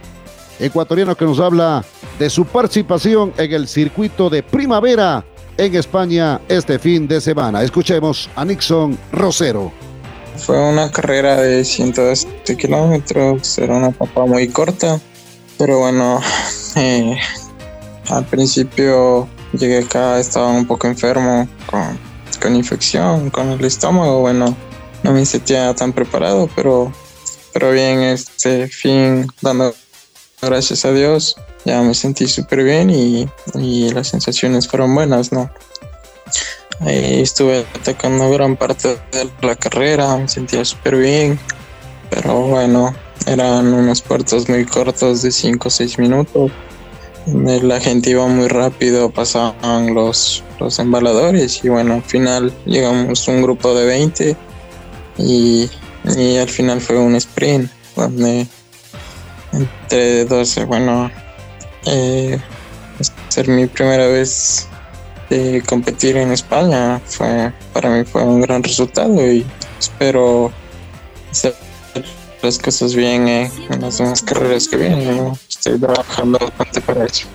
ecuatoriano 0.58 1.14
que 1.16 1.26
nos 1.26 1.38
habla 1.38 1.84
de 2.18 2.30
su 2.30 2.46
participación 2.46 3.34
en 3.36 3.52
el 3.52 3.68
circuito 3.68 4.30
de 4.30 4.42
primavera 4.42 5.22
en 5.58 5.74
España 5.74 6.40
este 6.48 6.78
fin 6.78 7.08
de 7.08 7.20
semana. 7.20 7.62
Escuchemos 7.62 8.28
a 8.36 8.44
Nixon 8.44 8.98
Rosero. 9.12 9.72
Fue 10.36 10.58
una 10.58 10.90
carrera 10.90 11.40
de 11.40 11.64
120 11.64 12.56
kilómetros, 12.56 13.58
era 13.58 13.74
una 13.74 13.88
etapa 13.88 14.26
muy 14.26 14.48
corta, 14.48 15.00
pero 15.58 15.78
bueno, 15.78 16.20
eh, 16.76 17.16
al 18.08 18.24
principio 18.26 19.28
llegué 19.52 19.78
acá, 19.78 20.20
estaba 20.20 20.48
un 20.48 20.66
poco 20.66 20.86
enfermo, 20.86 21.48
con, 21.70 21.98
con 22.40 22.54
infección, 22.54 23.30
con 23.30 23.50
el 23.50 23.64
estómago, 23.64 24.20
bueno, 24.20 24.54
no 25.02 25.12
me 25.12 25.24
sentía 25.24 25.74
tan 25.74 25.92
preparado, 25.92 26.50
pero, 26.54 26.92
pero 27.54 27.72
bien, 27.72 28.00
este 28.00 28.68
fin 28.68 29.26
dando 29.40 29.74
gracias 30.42 30.84
a 30.84 30.92
Dios, 30.92 31.36
ya 31.66 31.82
me 31.82 31.92
sentí 31.92 32.26
súper 32.26 32.64
bien 32.64 32.88
y, 32.88 33.28
y, 33.54 33.90
las 33.90 34.08
sensaciones 34.08 34.66
fueron 34.66 34.94
buenas, 34.94 35.32
¿no? 35.32 35.50
Ahí 36.80 37.20
estuve 37.20 37.66
atacando 37.74 38.30
gran 38.30 38.56
parte 38.56 38.96
de 39.12 39.30
la 39.42 39.56
carrera, 39.56 40.16
me 40.16 40.28
sentía 40.28 40.64
súper 40.64 40.96
bien, 40.96 41.38
pero 42.08 42.40
bueno, 42.40 42.94
eran 43.26 43.74
unos 43.74 44.00
puertos 44.00 44.48
muy 44.48 44.64
cortos 44.64 45.20
de 45.22 45.30
5 45.30 45.68
o 45.68 45.70
6 45.70 45.98
minutos 45.98 46.52
la 47.26 47.80
gente 47.80 48.10
iba 48.10 48.26
muy 48.28 48.48
rápido, 48.48 49.10
pasaban 49.10 49.94
los, 49.94 50.44
los 50.60 50.78
embaladores 50.78 51.64
y 51.64 51.68
bueno, 51.68 51.94
al 51.94 52.02
final 52.02 52.52
llegamos 52.66 53.26
un 53.26 53.42
grupo 53.42 53.74
de 53.74 53.84
20 53.84 54.36
y, 55.18 55.68
al 56.40 56.48
final 56.48 56.80
fue 56.80 56.98
un 56.98 57.16
sprint 57.16 57.70
donde 57.96 58.46
entre 59.52 60.24
12, 60.24 60.64
bueno, 60.66 61.10
eh, 61.86 62.38
ser 63.28 63.48
mi 63.48 63.66
primera 63.66 64.06
vez 64.06 64.68
de 65.30 65.62
competir 65.66 66.16
en 66.16 66.32
España 66.32 67.00
fue 67.04 67.52
para 67.72 67.90
mí 67.90 68.04
fue 68.04 68.22
un 68.22 68.40
gran 68.40 68.62
resultado 68.62 69.14
y 69.30 69.44
espero 69.78 70.52
hacer 71.30 71.54
las 72.42 72.58
cosas 72.58 72.94
bien 72.94 73.28
eh, 73.28 73.50
en 73.70 73.80
las 73.80 73.98
demás 73.98 74.22
carreras 74.22 74.68
que 74.68 74.76
vienen. 74.76 75.32
Estoy 75.48 75.78
trabajando 75.78 76.38
bastante 76.38 76.80
para 76.80 77.04
eso. 77.04 77.26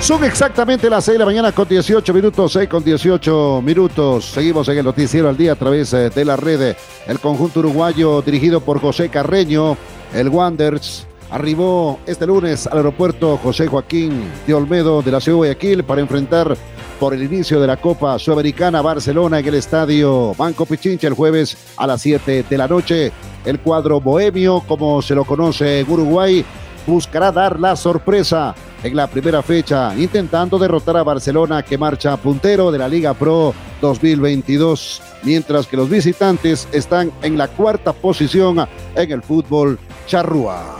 Son 0.00 0.24
exactamente 0.24 0.88
las 0.88 1.04
6 1.04 1.14
de 1.14 1.18
la 1.18 1.24
mañana 1.26 1.52
con 1.52 1.68
18 1.68 2.14
minutos, 2.14 2.54
6 2.54 2.68
con 2.70 2.82
18 2.82 3.60
minutos. 3.62 4.24
Seguimos 4.24 4.66
en 4.68 4.78
el 4.78 4.84
noticiero 4.84 5.28
al 5.28 5.36
día 5.36 5.52
a 5.52 5.56
través 5.56 5.92
eh, 5.92 6.08
de 6.08 6.24
la 6.24 6.36
red. 6.36 6.74
El 7.06 7.20
conjunto 7.20 7.60
uruguayo 7.60 8.22
dirigido 8.22 8.60
por 8.62 8.80
José 8.80 9.10
Carreño, 9.10 9.76
el 10.14 10.30
Wanderers, 10.30 11.06
arribó 11.30 12.00
este 12.06 12.26
lunes 12.26 12.66
al 12.66 12.78
aeropuerto 12.78 13.36
José 13.36 13.66
Joaquín 13.66 14.24
de 14.46 14.54
Olmedo 14.54 15.02
de 15.02 15.12
la 15.12 15.20
ciudad 15.20 15.34
de 15.34 15.38
Guayaquil 15.38 15.84
para 15.84 16.00
enfrentar 16.00 16.56
por 16.98 17.12
el 17.12 17.22
inicio 17.22 17.60
de 17.60 17.66
la 17.66 17.76
Copa 17.76 18.18
Sudamericana 18.18 18.80
Barcelona 18.80 19.38
en 19.38 19.46
el 19.46 19.54
estadio 19.54 20.34
Banco 20.34 20.64
Pichincha 20.64 21.08
el 21.08 21.14
jueves 21.14 21.56
a 21.76 21.86
las 21.86 22.00
7 22.00 22.46
de 22.48 22.58
la 22.58 22.66
noche. 22.66 23.12
El 23.44 23.60
cuadro 23.60 24.00
bohemio, 24.00 24.62
como 24.66 25.02
se 25.02 25.14
lo 25.14 25.24
conoce 25.24 25.80
en 25.80 25.90
Uruguay, 25.90 26.44
buscará 26.86 27.30
dar 27.30 27.60
la 27.60 27.76
sorpresa 27.76 28.54
en 28.82 28.96
la 28.96 29.06
primera 29.06 29.42
fecha, 29.42 29.94
intentando 29.96 30.58
derrotar 30.58 30.96
a 30.96 31.02
Barcelona 31.02 31.62
que 31.62 31.78
marcha 31.78 32.16
puntero 32.16 32.70
de 32.70 32.78
la 32.78 32.88
Liga 32.88 33.14
Pro 33.14 33.54
2022, 33.80 35.02
mientras 35.22 35.66
que 35.66 35.76
los 35.76 35.88
visitantes 35.88 36.68
están 36.72 37.12
en 37.22 37.36
la 37.36 37.48
cuarta 37.48 37.92
posición 37.92 38.66
en 38.94 39.12
el 39.12 39.22
fútbol 39.22 39.78
charrúa. 40.06 40.76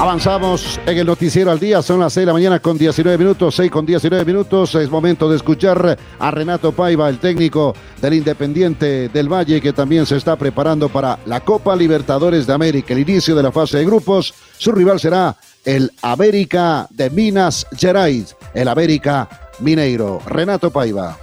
Avanzamos 0.00 0.80
en 0.86 0.96
el 0.96 1.06
noticiero 1.06 1.50
al 1.50 1.60
día, 1.60 1.82
son 1.82 2.00
las 2.00 2.14
6 2.14 2.22
de 2.22 2.26
la 2.28 2.32
mañana 2.32 2.58
con 2.58 2.78
19 2.78 3.18
minutos, 3.18 3.54
6 3.56 3.70
con 3.70 3.84
19 3.84 4.24
minutos, 4.24 4.74
es 4.76 4.88
momento 4.88 5.28
de 5.28 5.36
escuchar 5.36 5.98
a 6.18 6.30
Renato 6.30 6.72
Paiva, 6.72 7.06
el 7.10 7.18
técnico 7.18 7.74
del 8.00 8.14
Independiente 8.14 9.10
del 9.10 9.30
Valle, 9.30 9.60
que 9.60 9.74
también 9.74 10.06
se 10.06 10.16
está 10.16 10.36
preparando 10.36 10.88
para 10.88 11.18
la 11.26 11.40
Copa 11.40 11.76
Libertadores 11.76 12.46
de 12.46 12.54
América, 12.54 12.94
el 12.94 13.00
inicio 13.00 13.34
de 13.36 13.42
la 13.42 13.52
fase 13.52 13.76
de 13.76 13.84
grupos, 13.84 14.32
su 14.56 14.72
rival 14.72 14.98
será 14.98 15.36
el 15.66 15.92
América 16.00 16.86
de 16.88 17.10
Minas 17.10 17.66
Gerais, 17.76 18.34
el 18.54 18.68
América 18.68 19.28
Mineiro. 19.58 20.22
Renato 20.24 20.70
Paiva. 20.70 21.18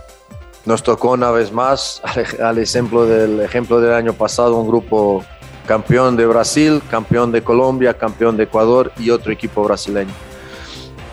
Nos 0.66 0.84
tocó 0.84 1.14
una 1.14 1.32
vez 1.32 1.52
más, 1.52 2.00
al 2.40 2.60
ejemplo 2.60 3.08
del 3.08 3.40
ejemplo 3.40 3.82
del 3.82 3.94
año 3.94 4.14
pasado, 4.14 4.56
un 4.56 4.68
grupo 4.68 5.26
campeón 5.68 6.16
de 6.16 6.26
Brasil, 6.26 6.82
campeón 6.90 7.32
de 7.32 7.44
Colombia, 7.44 7.94
campeón 7.94 8.38
de 8.38 8.46
Ecuador 8.46 8.92
y 8.98 9.12
otro 9.12 9.32
equipo 9.32 9.64
brasileño. 9.64 10.14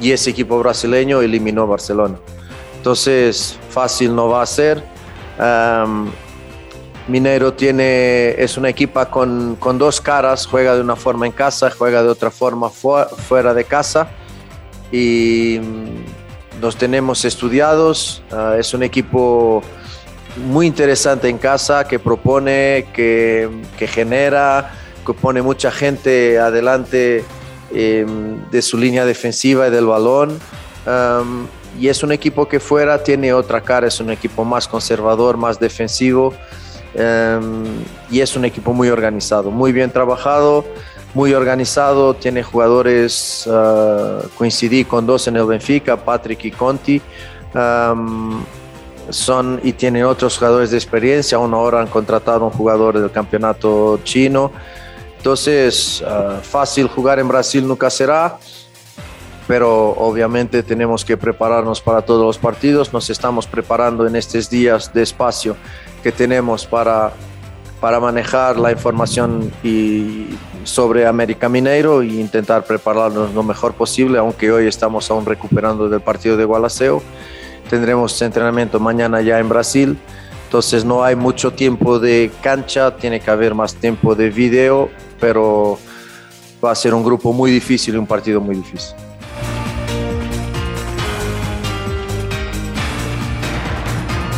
Y 0.00 0.12
ese 0.12 0.30
equipo 0.30 0.58
brasileño 0.58 1.20
eliminó 1.20 1.66
Barcelona. 1.66 2.16
Entonces, 2.76 3.58
fácil 3.68 4.14
no 4.14 4.28
va 4.28 4.42
a 4.42 4.46
ser. 4.46 4.82
Mineiro 7.06 7.52
tiene, 7.52 8.30
es 8.42 8.56
una 8.56 8.70
equipa 8.70 9.10
con, 9.10 9.56
con, 9.56 9.76
dos 9.76 10.00
caras, 10.00 10.46
juega 10.46 10.74
de 10.74 10.80
una 10.80 10.96
forma 10.96 11.26
en 11.26 11.32
casa, 11.32 11.70
juega 11.70 12.02
de 12.02 12.08
otra 12.08 12.30
forma 12.30 12.70
fuera 12.70 13.52
de 13.52 13.64
casa. 13.64 14.08
Y 14.90 15.60
mm, 15.60 16.60
nos 16.62 16.76
tenemos 16.76 17.24
estudiados, 17.24 18.22
ah, 18.30 18.56
es 18.58 18.72
un 18.72 18.82
equipo 18.82 19.62
muy 20.36 20.66
interesante 20.66 21.28
en 21.28 21.38
casa, 21.38 21.84
que 21.84 21.98
propone, 21.98 22.86
que, 22.92 23.48
genera, 23.78 24.72
que 25.06 25.12
pone 25.14 25.42
mucha 25.42 25.70
gente 25.70 26.38
adelante 26.38 27.24
em, 27.72 28.48
de 28.50 28.62
su 28.62 28.76
línea 28.76 29.04
defensiva 29.04 29.68
y 29.68 29.70
del 29.70 29.86
balón. 29.86 30.38
y 31.78 31.88
es 31.88 32.02
un 32.02 32.12
equipo 32.12 32.46
que 32.46 32.60
fuera 32.60 33.02
tiene 33.02 33.32
otra 33.32 33.60
cara, 33.60 33.88
es 33.88 33.98
un 34.00 34.10
equipo 34.10 34.44
más 34.44 34.68
conservador, 34.68 35.36
más 35.36 35.58
defensivo 35.58 36.32
em, 36.94 37.64
y 38.10 38.20
es 38.20 38.36
un 38.36 38.44
equipo 38.44 38.72
muy 38.72 38.88
organizado, 38.90 39.50
muy 39.50 39.72
bien 39.72 39.90
trabajado, 39.90 40.64
muy 41.14 41.32
organizado, 41.32 42.14
tiene 42.14 42.42
jugadores, 42.42 43.46
uh, 43.46 44.28
coincidí 44.36 44.84
con 44.84 45.06
dos 45.06 45.28
en 45.28 45.36
el 45.36 45.46
Benfica, 45.46 45.96
Patrick 45.96 46.44
y 46.44 46.50
Conti. 46.50 47.00
Um, 47.54 48.44
son 49.10 49.60
y 49.62 49.72
tienen 49.72 50.04
otros 50.04 50.38
jugadores 50.38 50.70
de 50.70 50.76
experiencia, 50.76 51.36
aún 51.36 51.54
ahora 51.54 51.80
han 51.80 51.88
contratado 51.88 52.44
un 52.44 52.50
jugador 52.50 52.98
del 52.98 53.10
campeonato 53.10 54.00
chino. 54.04 54.52
Entonces, 55.18 56.02
uh, 56.02 56.40
fácil 56.42 56.86
jugar 56.88 57.18
en 57.18 57.28
Brasil 57.28 57.66
nunca 57.66 57.88
será, 57.88 58.38
pero 59.46 59.90
obviamente 59.90 60.62
tenemos 60.62 61.04
que 61.04 61.16
prepararnos 61.16 61.80
para 61.80 62.02
todos 62.02 62.24
los 62.24 62.38
partidos. 62.38 62.92
Nos 62.92 63.08
estamos 63.10 63.46
preparando 63.46 64.06
en 64.06 64.16
estos 64.16 64.50
días 64.50 64.92
de 64.92 65.02
espacio 65.02 65.56
que 66.02 66.12
tenemos 66.12 66.66
para, 66.66 67.12
para 67.80 68.00
manejar 68.00 68.58
la 68.58 68.72
información 68.72 69.50
y 69.62 70.28
sobre 70.64 71.06
América 71.06 71.48
Mineiro 71.48 72.02
e 72.02 72.06
intentar 72.06 72.64
prepararnos 72.64 73.34
lo 73.34 73.42
mejor 73.42 73.74
posible, 73.74 74.18
aunque 74.18 74.50
hoy 74.50 74.66
estamos 74.66 75.10
aún 75.10 75.24
recuperando 75.24 75.88
del 75.88 76.00
partido 76.00 76.36
de 76.36 76.44
Gualaceo. 76.44 77.02
Tendremos 77.68 78.20
entrenamiento 78.22 78.78
mañana 78.78 79.20
ya 79.20 79.38
en 79.38 79.48
Brasil, 79.48 79.98
entonces 80.44 80.84
no 80.84 81.02
hay 81.02 81.16
mucho 81.16 81.52
tiempo 81.52 81.98
de 81.98 82.30
cancha, 82.42 82.96
tiene 82.96 83.20
que 83.20 83.30
haber 83.30 83.54
más 83.54 83.74
tiempo 83.74 84.14
de 84.14 84.30
video, 84.30 84.90
pero 85.18 85.78
va 86.64 86.70
a 86.70 86.74
ser 86.74 86.94
un 86.94 87.02
grupo 87.02 87.32
muy 87.32 87.50
difícil 87.50 87.94
y 87.94 87.98
un 87.98 88.06
partido 88.06 88.40
muy 88.40 88.56
difícil. 88.56 88.94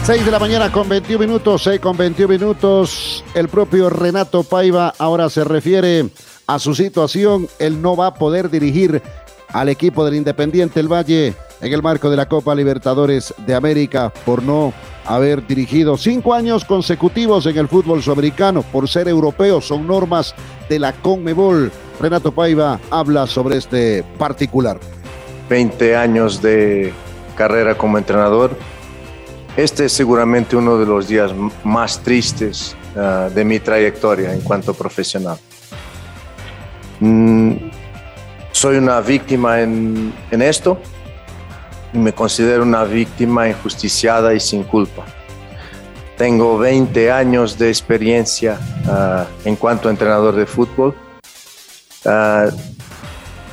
6 0.07 0.25
de 0.25 0.31
la 0.31 0.39
mañana 0.39 0.71
con 0.71 0.89
21 0.89 1.19
minutos, 1.19 1.65
6 1.65 1.81
con 1.81 1.97
21 1.97 2.33
minutos. 2.33 3.25
El 3.35 3.49
propio 3.49 3.91
Renato 3.91 4.45
Paiva 4.45 4.95
ahora 4.99 5.29
se 5.29 5.43
refiere 5.43 6.09
a 6.47 6.61
su 6.61 6.77
situación. 6.77 7.49
Él 7.59 7.83
no 7.83 7.97
va 7.97 8.07
a 8.07 8.15
poder 8.15 8.49
dirigir 8.49 9.03
al 9.49 9.69
equipo 9.69 10.05
del 10.05 10.15
Independiente 10.15 10.79
El 10.79 10.87
Valle 10.87 11.35
en 11.61 11.73
el 11.73 11.83
marco 11.83 12.11
de 12.11 12.17
la 12.17 12.29
Copa 12.29 12.55
Libertadores 12.55 13.35
de 13.47 13.55
América 13.55 14.13
por 14.25 14.43
no 14.43 14.73
haber 15.05 15.47
dirigido 15.47 15.97
cinco 15.97 16.35
años 16.35 16.65
consecutivos 16.65 17.47
en 17.47 17.57
el 17.59 17.69
fútbol 17.69 18.03
sudamericano 18.03 18.63
por 18.63 18.89
ser 18.89 19.09
europeo. 19.09 19.61
Son 19.61 19.87
normas 19.87 20.35
de 20.69 20.79
la 20.79 20.93
Conmebol. 20.93 21.71
Renato 22.01 22.33
Paiva 22.33 22.81
habla 22.91 23.27
sobre 23.27 23.57
este 23.57 24.05
particular. 24.19 24.79
20 25.49 25.97
años 25.97 26.43
de 26.43 26.93
carrera 27.37 27.77
como 27.77 27.99
entrenador 27.99 28.57
este 29.57 29.87
es 29.87 29.93
seguramente 29.93 30.55
uno 30.55 30.77
de 30.77 30.85
los 30.85 31.09
días 31.09 31.33
más 31.65 32.01
tristes 32.03 32.77
uh, 32.95 33.33
de 33.33 33.43
mi 33.43 33.59
trayectoria 33.59 34.35
en 34.35 34.43
cuanto 34.43 34.75
profesional. 34.75 35.39
Mm, 37.01 37.53
soy 38.53 38.77
una 38.77 39.01
víctima 39.01 39.63
en, 39.63 40.13
esto 40.31 40.79
y 41.97 41.99
me 41.99 42.13
considero 42.13 42.63
una 42.63 42.85
víctima 42.85 43.49
injusticiada 43.49 44.35
y 44.35 44.41
sin 44.41 44.65
culpa. 44.65 45.07
Tengo 46.19 46.59
20 46.59 47.11
años 47.11 47.59
de 47.59 47.69
experiencia 47.69 48.59
uh, 48.87 49.49
en 49.49 49.57
cuanto 49.57 49.89
a 49.89 49.91
entrenador 49.91 50.37
de 50.37 50.45
fútbol, 50.45 50.95
uh, 52.05 52.51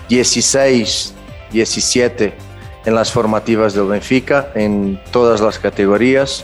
16, 0.10 1.14
17 1.52 2.34
en 2.86 2.96
las 2.96 3.12
formativas 3.12 3.74
del 3.74 3.88
Benfica, 3.88 4.52
en 4.56 5.02
todas 5.12 5.40
las 5.40 5.58
categorías 5.58 6.44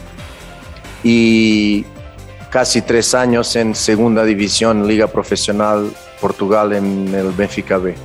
y 1.03 1.85
casi 2.49 2.81
tres 2.81 3.13
años 3.13 3.55
en 3.57 3.75
segunda 3.75 4.23
división, 4.23 4.87
Liga 4.87 5.07
Profesional 5.07 5.91
Portugal 6.21 6.71
en 6.73 7.13
el 7.13 7.31
Benfica 7.31 7.77
B. 7.77 7.95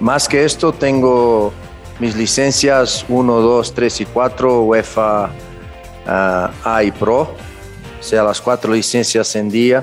más 0.00 0.28
que 0.28 0.44
esto, 0.44 0.72
tengo 0.72 1.52
mis 2.00 2.16
licencias 2.16 3.04
1, 3.08 3.40
2, 3.40 3.74
3 3.74 4.00
y 4.00 4.04
4, 4.06 4.62
UEFA 4.62 5.30
y 6.84 6.90
Pro, 6.92 7.20
o 7.20 8.02
sea, 8.02 8.22
las 8.22 8.40
cuatro 8.40 8.72
licencias 8.72 9.34
en 9.36 9.50
día. 9.50 9.82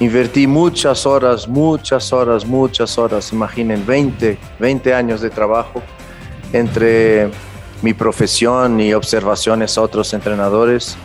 Invertí 0.00 0.46
muchas 0.46 1.06
horas, 1.06 1.46
muchas 1.46 2.12
horas, 2.12 2.46
muchas 2.46 2.98
horas, 2.98 3.32
imaginen, 3.32 3.84
20, 3.86 4.38
20 4.58 4.94
años 4.94 5.20
de 5.20 5.30
trabajo 5.30 5.82
entre 6.52 7.30
mi 7.82 7.94
profesión 7.94 8.80
y 8.80 8.94
observaciones 8.94 9.76
a 9.76 9.82
otros 9.82 10.14
entrenadores, 10.14 10.96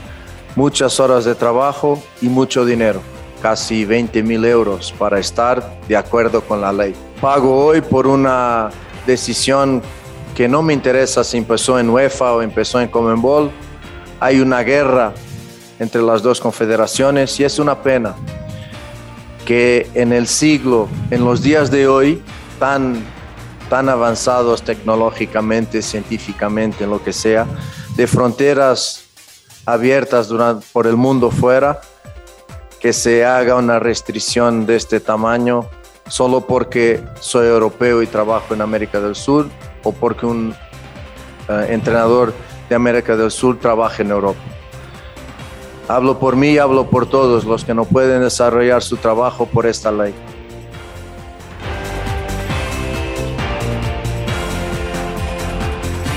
muchas 0.55 0.99
horas 0.99 1.25
de 1.25 1.35
trabajo 1.35 2.01
y 2.21 2.29
mucho 2.29 2.65
dinero, 2.65 3.01
casi 3.41 3.85
20 3.85 4.23
mil 4.23 4.45
euros 4.45 4.93
para 4.97 5.19
estar 5.19 5.79
de 5.87 5.97
acuerdo 5.97 6.41
con 6.41 6.61
la 6.61 6.71
ley. 6.71 6.95
Pago 7.21 7.65
hoy 7.65 7.81
por 7.81 8.05
una 8.05 8.69
decisión 9.07 9.81
que 10.35 10.47
no 10.47 10.61
me 10.61 10.73
interesa 10.73 11.23
si 11.23 11.37
empezó 11.37 11.79
en 11.79 11.89
UEFA 11.89 12.33
o 12.33 12.43
empezó 12.43 12.79
en 12.79 12.89
Comenbol. 12.89 13.49
Hay 14.19 14.39
una 14.39 14.61
guerra 14.61 15.13
entre 15.79 16.03
las 16.03 16.21
dos 16.21 16.39
confederaciones 16.39 17.39
y 17.39 17.43
es 17.43 17.57
una 17.57 17.81
pena 17.81 18.15
que 19.45 19.89
en 19.95 20.13
el 20.13 20.27
siglo, 20.27 20.87
en 21.09 21.25
los 21.25 21.41
días 21.41 21.71
de 21.71 21.87
hoy, 21.87 22.21
tan, 22.59 23.03
tan 23.67 23.89
avanzados 23.89 24.61
tecnológicamente, 24.61 25.81
científicamente, 25.81 26.83
en 26.83 26.91
lo 26.91 27.03
que 27.03 27.13
sea, 27.13 27.47
de 27.95 28.05
fronteras 28.05 29.05
abiertas 29.65 30.27
durante, 30.27 30.67
por 30.71 30.85
el 30.85 30.97
mundo 30.97 31.31
fuera, 31.31 31.81
que 32.79 32.93
se 32.93 33.25
haga 33.25 33.55
una 33.55 33.79
restricción 33.79 34.67
de 34.67 34.75
este 34.75 34.99
tamaño 34.99 35.67
solo 36.07 36.41
porque 36.41 37.03
soy 37.19 37.47
europeo 37.47 38.01
y 38.01 38.07
trabajo 38.07 38.53
en 38.53 38.61
América 38.61 38.99
del 38.99 39.15
Sur 39.15 39.47
o 39.83 39.91
porque 39.91 40.25
un 40.25 40.55
eh, 41.49 41.67
entrenador 41.69 42.33
de 42.69 42.75
América 42.75 43.15
del 43.15 43.31
Sur 43.31 43.59
trabaja 43.59 44.03
en 44.03 44.11
Europa. 44.11 44.39
Hablo 45.87 46.19
por 46.19 46.35
mí, 46.35 46.57
hablo 46.57 46.89
por 46.89 47.07
todos 47.09 47.45
los 47.45 47.63
que 47.63 47.73
no 47.73 47.85
pueden 47.85 48.21
desarrollar 48.21 48.83
su 48.83 48.97
trabajo 48.97 49.45
por 49.45 49.65
esta 49.65 49.91
ley. 49.91 50.13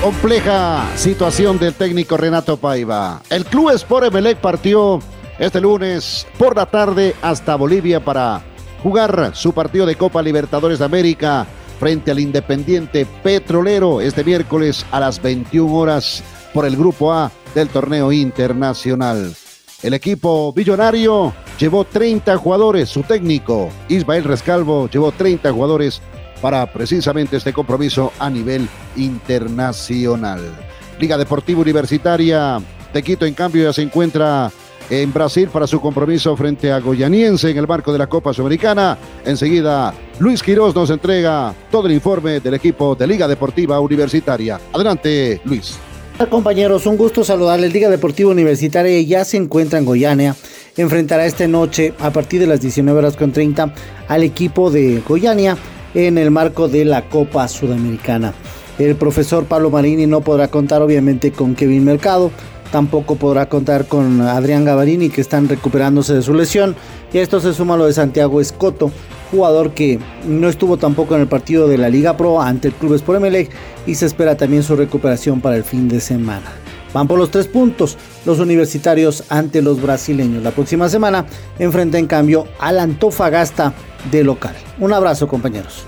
Compleja 0.01 0.83
situación 0.95 1.59
del 1.59 1.75
técnico 1.75 2.17
Renato 2.17 2.57
Paiva. 2.57 3.21
El 3.29 3.45
Club 3.45 3.69
Sport 3.69 4.07
Emelec 4.07 4.39
partió 4.39 4.99
este 5.37 5.61
lunes 5.61 6.27
por 6.37 6.55
la 6.55 6.65
tarde 6.65 7.15
hasta 7.21 7.55
Bolivia 7.55 8.03
para 8.03 8.41
jugar 8.81 9.31
su 9.33 9.53
partido 9.53 9.85
de 9.85 9.95
Copa 9.95 10.21
Libertadores 10.21 10.79
de 10.79 10.85
América 10.85 11.45
frente 11.79 12.11
al 12.11 12.19
Independiente 12.19 13.05
Petrolero 13.23 14.01
este 14.01 14.23
miércoles 14.23 14.85
a 14.91 14.99
las 14.99 15.21
21 15.21 15.73
horas 15.73 16.23
por 16.53 16.65
el 16.65 16.75
Grupo 16.75 17.11
A 17.13 17.31
del 17.55 17.69
torneo 17.69 18.11
internacional. 18.11 19.33
El 19.81 19.93
equipo 19.95 20.53
billonario 20.53 21.33
llevó 21.59 21.85
30 21.85 22.37
jugadores, 22.37 22.89
su 22.89 23.01
técnico 23.01 23.69
Ismael 23.89 24.23
Rescalvo 24.23 24.89
llevó 24.89 25.11
30 25.11 25.51
jugadores 25.51 26.01
para 26.41 26.71
precisamente 26.71 27.37
este 27.37 27.53
compromiso 27.53 28.11
a 28.19 28.29
nivel 28.29 28.67
internacional. 28.95 30.41
Liga 30.99 31.17
Deportiva 31.17 31.61
Universitaria 31.61 32.59
de 32.93 33.03
Quito, 33.03 33.25
en 33.25 33.33
cambio, 33.33 33.63
ya 33.63 33.73
se 33.73 33.81
encuentra 33.81 34.51
en 34.89 35.13
Brasil 35.13 35.49
para 35.49 35.67
su 35.67 35.79
compromiso 35.79 36.35
frente 36.35 36.71
a 36.71 36.79
Goyaniense 36.79 37.49
en 37.49 37.57
el 37.57 37.67
marco 37.67 37.91
de 37.91 37.99
la 37.99 38.07
Copa 38.07 38.33
Sudamericana. 38.33 38.97
Enseguida, 39.25 39.93
Luis 40.19 40.41
Quirós 40.43 40.75
nos 40.75 40.89
entrega 40.89 41.53
todo 41.69 41.87
el 41.87 41.93
informe 41.93 42.39
del 42.39 42.53
equipo 42.53 42.95
de 42.95 43.07
Liga 43.07 43.27
Deportiva 43.27 43.79
Universitaria. 43.79 44.59
Adelante, 44.73 45.41
Luis. 45.45 45.77
Compañeros, 46.29 46.85
un 46.85 46.97
gusto 46.97 47.23
saludarles. 47.23 47.73
Liga 47.73 47.89
Deportiva 47.89 48.29
Universitaria 48.29 49.01
ya 49.01 49.25
se 49.25 49.37
encuentra 49.37 49.79
en 49.79 49.85
Goiânia. 49.85 50.35
Enfrentará 50.77 51.25
esta 51.25 51.47
noche 51.47 51.93
a 51.99 52.11
partir 52.11 52.39
de 52.39 52.47
las 52.47 52.61
19 52.61 52.99
horas 52.99 53.17
con 53.17 53.31
30 53.31 53.73
al 54.07 54.23
equipo 54.23 54.69
de 54.69 55.01
Goiânia 55.07 55.57
en 55.93 56.17
el 56.17 56.31
marco 56.31 56.67
de 56.67 56.85
la 56.85 57.09
Copa 57.09 57.47
Sudamericana. 57.47 58.33
El 58.79 58.95
profesor 58.95 59.45
Pablo 59.45 59.69
Marini 59.69 60.07
no 60.07 60.21
podrá 60.21 60.47
contar 60.47 60.81
obviamente 60.81 61.31
con 61.31 61.55
Kevin 61.55 61.83
Mercado, 61.83 62.31
tampoco 62.71 63.15
podrá 63.15 63.47
contar 63.47 63.85
con 63.85 64.21
Adrián 64.21 64.65
Gavarini 64.65 65.09
que 65.09 65.21
están 65.21 65.47
recuperándose 65.49 66.13
de 66.13 66.21
su 66.21 66.33
lesión 66.33 66.75
y 67.13 67.17
a 67.17 67.21
esto 67.21 67.39
se 67.39 67.53
suma 67.53 67.77
lo 67.77 67.85
de 67.85 67.93
Santiago 67.93 68.41
Escoto, 68.41 68.91
jugador 69.29 69.71
que 69.71 69.99
no 70.27 70.47
estuvo 70.47 70.77
tampoco 70.77 71.15
en 71.15 71.21
el 71.21 71.27
partido 71.27 71.67
de 71.67 71.77
la 71.77 71.89
Liga 71.89 72.17
Pro 72.17 72.41
ante 72.41 72.69
el 72.69 72.73
Club 72.73 72.95
Sport 72.95 73.17
Emelec 73.17 73.51
y 73.85 73.95
se 73.95 74.05
espera 74.05 74.35
también 74.35 74.63
su 74.63 74.75
recuperación 74.75 75.41
para 75.41 75.57
el 75.57 75.63
fin 75.63 75.87
de 75.87 75.99
semana. 75.99 76.51
Van 76.93 77.07
por 77.07 77.17
los 77.17 77.31
tres 77.31 77.47
puntos 77.47 77.97
los 78.25 78.39
universitarios 78.39 79.23
ante 79.29 79.61
los 79.61 79.81
brasileños. 79.81 80.43
La 80.43 80.51
próxima 80.51 80.89
semana 80.89 81.25
enfrenta 81.57 81.97
en 81.97 82.07
cambio 82.07 82.47
al 82.59 82.79
Antofagasta 82.79 83.73
de 84.11 84.23
local. 84.23 84.55
Un 84.79 84.91
abrazo 84.91 85.27
compañeros. 85.27 85.85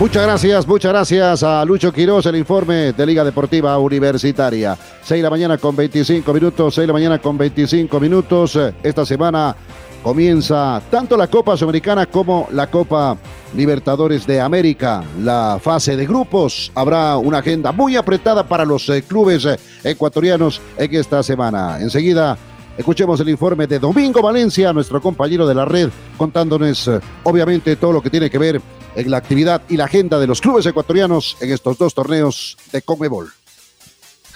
Muchas 0.00 0.24
gracias, 0.24 0.66
muchas 0.66 0.92
gracias 0.92 1.42
a 1.44 1.64
Lucho 1.64 1.92
Quiroz, 1.92 2.26
el 2.26 2.34
informe 2.34 2.92
de 2.92 3.06
Liga 3.06 3.22
Deportiva 3.22 3.78
Universitaria. 3.78 4.76
6 5.02 5.18
de 5.18 5.22
la 5.22 5.30
mañana 5.30 5.56
con 5.56 5.76
25 5.76 6.34
minutos, 6.34 6.74
6 6.74 6.82
de 6.82 6.86
la 6.88 6.92
mañana 6.92 7.18
con 7.20 7.38
25 7.38 8.00
minutos. 8.00 8.58
Esta 8.82 9.06
semana 9.06 9.54
comienza 10.02 10.82
tanto 10.90 11.16
la 11.16 11.28
Copa 11.28 11.56
Sudamericana 11.56 12.06
como 12.06 12.48
la 12.50 12.66
Copa 12.66 13.16
Libertadores 13.56 14.26
de 14.26 14.40
América. 14.40 15.04
La 15.22 15.60
fase 15.62 15.96
de 15.96 16.06
grupos 16.06 16.72
habrá 16.74 17.16
una 17.16 17.38
agenda 17.38 17.70
muy 17.70 17.94
apretada 17.94 18.42
para 18.42 18.64
los 18.64 18.88
eh, 18.88 19.04
clubes 19.04 19.44
eh, 19.44 19.56
ecuatorianos 19.84 20.60
en 20.76 20.92
esta 20.92 21.22
semana. 21.22 21.78
Enseguida 21.80 22.36
Escuchemos 22.76 23.20
el 23.20 23.28
informe 23.28 23.68
de 23.68 23.78
Domingo 23.78 24.20
Valencia, 24.20 24.72
nuestro 24.72 25.00
compañero 25.00 25.46
de 25.46 25.54
la 25.54 25.64
red, 25.64 25.90
contándonos 26.16 26.88
eh, 26.88 27.00
obviamente 27.22 27.76
todo 27.76 27.92
lo 27.92 28.02
que 28.02 28.10
tiene 28.10 28.28
que 28.28 28.38
ver 28.38 28.60
en 28.96 29.10
la 29.10 29.18
actividad 29.18 29.62
y 29.68 29.76
la 29.76 29.84
agenda 29.84 30.18
de 30.18 30.26
los 30.26 30.40
clubes 30.40 30.66
ecuatorianos 30.66 31.36
en 31.40 31.52
estos 31.52 31.78
dos 31.78 31.94
torneos 31.94 32.56
de 32.72 32.82
Conmebol. 32.82 33.30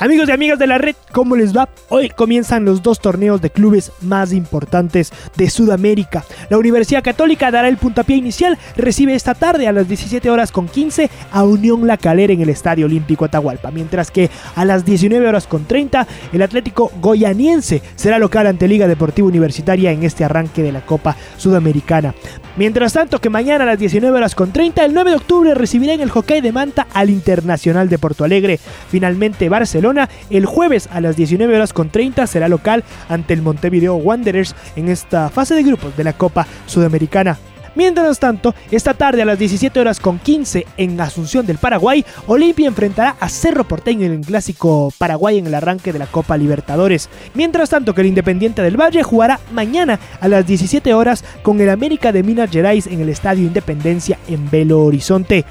Amigos 0.01 0.29
y 0.29 0.33
amigas 0.33 0.61
de 0.61 0.69
la 0.69 0.79
red, 0.79 0.95
¿cómo 1.11 1.35
les 1.35 1.57
va? 1.57 1.69
Hoy 1.89 2.09
comienzan 2.11 2.65
los 2.65 2.85
dos 2.85 3.01
torneos 3.01 3.43
de 3.43 3.51
clubes 3.51 3.91
más 4.01 4.33
importantes 4.33 5.13
de 5.37 5.51
Sudamérica. 5.51 6.25
La 6.51 6.57
Universidad 6.57 7.03
Católica 7.03 7.51
dará 7.51 7.67
el 7.67 7.79
puntapié 7.79 8.15
inicial, 8.15 8.57
recibe 8.77 9.17
esta 9.17 9.35
tarde 9.35 9.67
a 9.67 9.73
las 9.73 9.89
17 9.89 10.31
horas 10.31 10.53
con 10.53 10.69
15 10.69 11.11
a 11.33 11.43
Unión 11.43 11.85
La 11.89 11.97
Calera 11.97 12.33
en 12.33 12.41
el 12.41 12.49
Estadio 12.49 12.87
Olímpico 12.87 13.25
Atahualpa, 13.25 13.73
mientras 13.73 14.13
que 14.13 14.31
a 14.55 14.65
las 14.65 14.85
19 14.85 15.27
horas 15.27 15.49
con 15.49 15.65
30 15.65 16.07
el 16.33 16.43
Atlético 16.43 16.93
Goyaniense 17.01 17.83
será 17.97 18.21
local 18.21 18.47
ante 18.47 18.69
Liga 18.69 18.87
Deportiva 18.87 19.27
Universitaria 19.27 19.91
en 19.91 20.05
este 20.05 20.25
arranque 20.25 20.63
de 20.63 20.71
la 20.71 20.87
Copa 20.87 21.17
Sudamericana. 21.39 22.15
Mientras 22.57 22.93
tanto 22.93 23.21
que 23.21 23.31
mañana 23.31 23.65
a 23.65 23.67
las 23.67 23.79
19 23.81 24.17
horas 24.17 24.37
con 24.37 24.53
30, 24.53 24.85
el 24.85 24.95
9 24.95 25.11
de 25.11 25.17
octubre 25.17 25.55
recibirá 25.55 25.93
en 25.93 26.01
el 26.01 26.11
Hockey 26.11 26.41
de 26.41 26.53
Manta 26.53 26.87
al 26.93 27.11
Internacional 27.11 27.89
de 27.89 27.99
Porto 27.99 28.25
Alegre. 28.25 28.59
Finalmente 28.91 29.49
Barcelona 29.49 29.88
el 30.31 30.47
jueves 30.47 30.89
a 30.93 31.01
las 31.01 31.17
19 31.17 31.55
horas 31.55 31.73
con 31.73 31.91
30 31.91 32.27
será 32.27 32.49
local 32.49 32.85
ante 33.09 33.35
el 33.35 33.43
Montevideo 33.43 33.95
Wanderers 33.95 34.55
en 34.77 34.89
esta 34.89 35.31
fase 35.31 35.55
de 35.55 35.63
grupos 35.63 35.97
de 35.97 36.05
la 36.05 36.13
Copa 36.13 36.47
Sudamericana. 36.67 37.39
Mientras 37.79 38.19
tanto, 38.19 38.57
esta 38.73 38.93
tarde 38.93 39.23
a 39.23 39.25
las 39.25 39.39
17 39.39 39.79
horas 39.79 40.01
con 40.01 40.19
15 40.19 40.67
en 40.79 41.01
Asunción 41.01 41.47
del 41.47 41.59
Paraguay, 41.59 42.05
Olimpia 42.27 42.67
enfrentará 42.67 43.15
a 43.21 43.29
Cerro 43.29 43.63
Porteño 43.63 44.05
en 44.05 44.13
el 44.15 44.27
clásico 44.27 44.93
Paraguay 44.99 45.39
en 45.39 45.47
el 45.47 45.55
arranque 45.55 45.93
de 45.93 46.01
la 46.01 46.09
Copa 46.09 46.37
Libertadores. 46.37 47.09
Mientras 47.35 47.71
tanto 47.71 47.95
que 47.95 48.01
el 48.01 48.09
Independiente 48.09 48.63
del 48.63 48.81
Valle 48.81 49.05
jugará 49.05 49.39
mañana 49.53 50.01
a 50.21 50.27
las 50.27 50.45
17 50.45 50.93
horas 50.93 51.25
con 51.43 51.61
el 51.61 51.71
América 51.71 52.11
de 52.11 52.25
Minas 52.25 52.51
Gerais 52.51 52.89
en 52.89 53.01
el 53.01 53.11
Estadio 53.11 53.47
Independencia 53.47 54.19
en 54.27 54.51
Belo 54.51 54.81
Horizonte. 54.81 55.45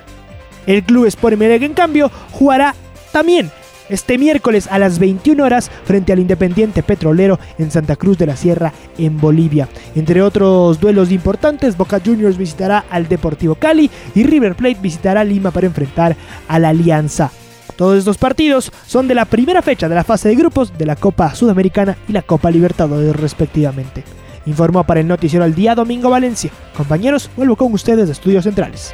El 0.66 0.84
Club 0.84 1.06
Sport 1.06 1.36
Emelec 1.36 1.62
en 1.62 1.74
cambio 1.74 2.12
jugará 2.34 2.76
también 3.14 3.50
este 3.90 4.18
miércoles 4.18 4.68
a 4.72 4.80
las 4.80 5.00
21 5.00 5.44
horas 5.44 5.72
frente 5.86 6.14
al 6.14 6.20
Independiente 6.20 6.84
Petrolero 6.84 7.40
en 7.58 7.72
Santa 7.72 7.96
Cruz 7.96 8.18
de 8.18 8.28
la 8.28 8.36
Sierra 8.36 8.74
en 8.98 9.20
Bolivia. 9.20 9.68
Entre 9.96 10.22
otros 10.22 10.80
duelos 10.80 11.12
importantes, 11.12 11.78
Boca 11.78 12.02
Juniors 12.04 12.38
visitará 12.38 12.86
al 12.90 13.08
Deportivo 13.08 13.56
Cali 13.56 13.90
y 14.16 14.24
River 14.24 14.56
Plate 14.56 14.80
visitará 14.82 15.24
Lima 15.24 15.52
para 15.52 15.68
enfrentar 15.68 16.16
a 16.48 16.60
la 16.60 16.70
Alianza. 16.70 17.32
Todos 17.76 18.00
estos 18.00 18.18
partidos 18.18 18.72
son 18.88 19.08
de 19.08 19.16
la 19.16 19.26
primera 19.26 19.62
fecha 19.62 19.88
de 19.88 19.96
la 19.96 20.04
fase 20.04 20.30
de 20.30 20.36
grupos 20.36 20.76
de 20.78 20.86
la 20.88 20.96
Copa 20.96 21.36
Sudamericana 21.36 21.96
y 22.08 22.12
la 22.12 22.24
Copa 22.24 22.50
Libertadores 22.50 23.16
respectivamente. 23.16 24.04
Informó 24.48 24.84
para 24.84 25.02
el 25.02 25.08
noticiero 25.08 25.46
al 25.46 25.54
día 25.54 25.76
Domingo 25.76 26.10
Valencia. 26.10 26.50
Compañeros, 26.76 27.30
vuelvo 27.38 27.56
con 27.56 27.72
ustedes 27.74 28.08
de 28.08 28.14
Estudios 28.14 28.46
Centrales. 28.46 28.94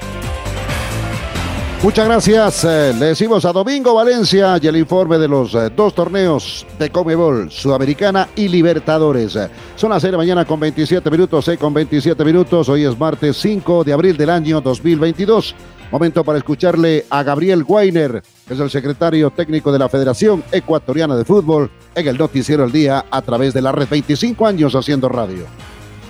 Muchas 1.84 2.06
gracias. 2.06 2.64
Eh, 2.64 2.94
le 2.98 3.08
decimos 3.08 3.44
a 3.44 3.52
Domingo 3.52 3.94
Valencia 3.94 4.58
y 4.62 4.68
el 4.68 4.78
informe 4.78 5.18
de 5.18 5.28
los 5.28 5.54
eh, 5.54 5.70
dos 5.76 5.94
torneos 5.94 6.66
de 6.80 6.90
Comebol, 6.90 7.52
Sudamericana 7.52 8.30
y 8.38 8.48
Libertadores. 8.48 9.38
son 9.76 9.90
las 9.90 10.02
6 10.02 10.12
de 10.12 10.18
mañana 10.18 10.46
con 10.46 10.62
27 10.62 11.12
minutos, 11.12 11.44
6 11.44 11.60
con 11.60 11.74
27 11.74 12.24
minutos. 12.24 12.70
Hoy 12.70 12.86
es 12.86 12.98
martes 12.98 13.36
5 13.36 13.84
de 13.84 13.92
abril 13.92 14.16
del 14.16 14.30
año 14.30 14.62
2022. 14.62 15.56
Momento 15.92 16.24
para 16.24 16.38
escucharle 16.38 17.06
a 17.10 17.22
Gabriel 17.22 17.66
Weiner, 17.68 18.24
que 18.48 18.54
es 18.54 18.60
el 18.62 18.70
secretario 18.70 19.32
técnico 19.32 19.70
de 19.70 19.80
la 19.80 19.90
Federación 19.90 20.42
Ecuatoriana 20.54 21.18
de 21.18 21.26
Fútbol, 21.26 21.70
en 21.96 22.08
el 22.08 22.18
Noticiero 22.18 22.64
El 22.64 22.72
Día 22.72 23.04
a 23.12 23.22
través 23.22 23.54
de 23.54 23.62
la 23.62 23.74
red 23.74 23.90
25 23.90 24.48
años 24.48 24.74
haciendo 24.74 25.10
radio. 25.10 25.48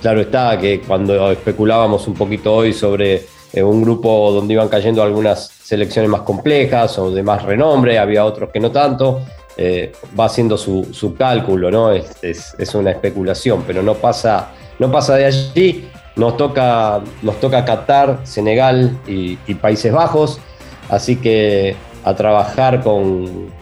Claro 0.00 0.20
está 0.20 0.56
que 0.56 0.82
cuando 0.82 1.32
especulábamos 1.32 2.06
un 2.06 2.14
poquito 2.14 2.54
hoy 2.54 2.72
sobre 2.72 3.26
eh, 3.54 3.62
un 3.62 3.82
grupo 3.82 4.32
donde 4.32 4.54
iban 4.54 4.68
cayendo 4.68 5.00
algunas 5.00 5.52
selecciones 5.62 6.10
más 6.10 6.22
complejas 6.22 6.98
o 6.98 7.12
de 7.12 7.22
más 7.22 7.44
renombre, 7.44 7.98
había 8.00 8.24
otros 8.24 8.50
que 8.50 8.58
no 8.58 8.72
tanto. 8.72 9.20
Eh, 9.56 9.92
va 10.18 10.24
haciendo 10.24 10.58
su, 10.58 11.14
cálculo, 11.16 11.70
¿no? 11.70 11.92
Es, 11.92 12.74
una 12.74 12.90
especulación, 12.90 13.62
pero 13.64 13.84
no 13.84 13.94
pasa, 13.94 14.50
no 14.80 14.90
pasa 14.90 15.14
de 15.14 15.26
allí. 15.26 15.88
Nos 16.16 16.36
toca, 16.36 17.00
nos 17.22 17.38
toca 17.40 17.64
Qatar, 17.64 18.20
Senegal 18.24 18.98
y, 19.06 19.36
Países 19.54 19.92
Bajos, 19.92 20.40
así 20.88 21.16
que 21.16 21.76
a 22.04 22.14
trabajar 22.14 22.82
con, 22.82 23.52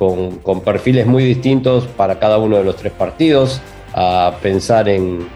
perfiles 0.64 1.06
muy 1.06 1.24
distintos 1.24 1.86
para 1.86 2.18
cada 2.18 2.38
uno 2.38 2.56
de 2.56 2.64
los 2.64 2.76
tres 2.76 2.92
partidos, 2.92 3.60
a 3.92 4.34
pensar 4.42 4.88
en, 4.88 5.28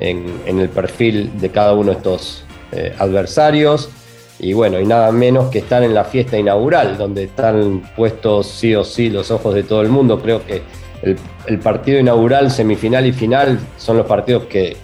el 0.00 0.68
perfil 0.70 1.30
de 1.40 1.50
cada 1.50 1.74
uno 1.74 1.92
de 1.92 1.96
estos 1.96 2.44
eh, 2.72 2.94
adversarios 2.98 3.90
y 4.42 4.54
bueno, 4.54 4.80
y 4.80 4.86
nada 4.86 5.12
menos 5.12 5.50
que 5.50 5.58
estar 5.58 5.82
en 5.82 5.92
la 5.92 6.04
fiesta 6.04 6.38
inaugural, 6.38 6.96
donde 6.96 7.24
están 7.24 7.82
puestos 7.94 8.46
sí 8.46 8.74
o 8.74 8.84
sí 8.84 9.10
los 9.10 9.30
ojos 9.30 9.54
de 9.54 9.62
todo 9.62 9.82
el 9.82 9.88
mundo. 9.88 10.20
Creo 10.20 10.44
que 10.44 10.62
el, 11.02 11.58
partido 11.58 11.98
inaugural, 11.98 12.50
semifinal 12.50 13.06
y 13.06 13.12
final 13.12 13.58
son 13.76 13.98
los 13.98 14.06
partidos 14.06 14.44
que, 14.44 14.76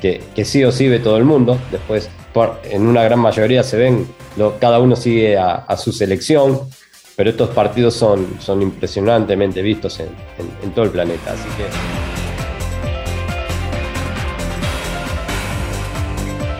que, 0.00 0.44
sí 0.44 0.64
o 0.64 0.72
sí 0.72 0.88
ve 0.88 0.98
todo 0.98 1.16
el 1.16 1.24
mundo. 1.24 1.58
Después, 1.70 2.10
en 2.70 2.86
una 2.86 3.02
gran 3.04 3.20
mayoría 3.20 3.62
se 3.62 3.76
ven, 3.76 4.08
cada 4.60 4.80
uno 4.80 4.96
sigue 4.96 5.38
a, 5.38 5.76
su 5.76 5.92
selección, 5.92 6.60
pero 7.14 7.30
estos 7.30 7.50
partidos 7.50 7.94
son, 7.94 8.26
son 8.40 8.62
impresionantemente 8.62 9.62
vistos 9.62 10.00
en, 10.00 10.08
en 10.62 10.70
todo 10.72 10.84
el 10.84 10.90
planeta. 10.90 11.32
Así 11.32 11.48
que. 11.56 12.07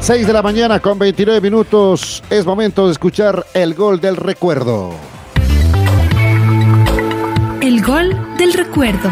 6 0.09 0.27
de 0.27 0.33
la 0.33 0.41
mañana 0.41 0.81
con 0.81 0.99
29 0.99 1.39
minutos. 1.43 2.23
Es 2.31 2.47
momento 2.47 2.87
de 2.87 2.93
escuchar 2.93 3.45
el 3.53 3.75
gol 3.75 4.01
del 4.01 4.17
recuerdo. 4.17 4.95
El 7.61 7.85
gol 7.85 8.17
del 8.39 8.55
recuerdo. 8.55 9.11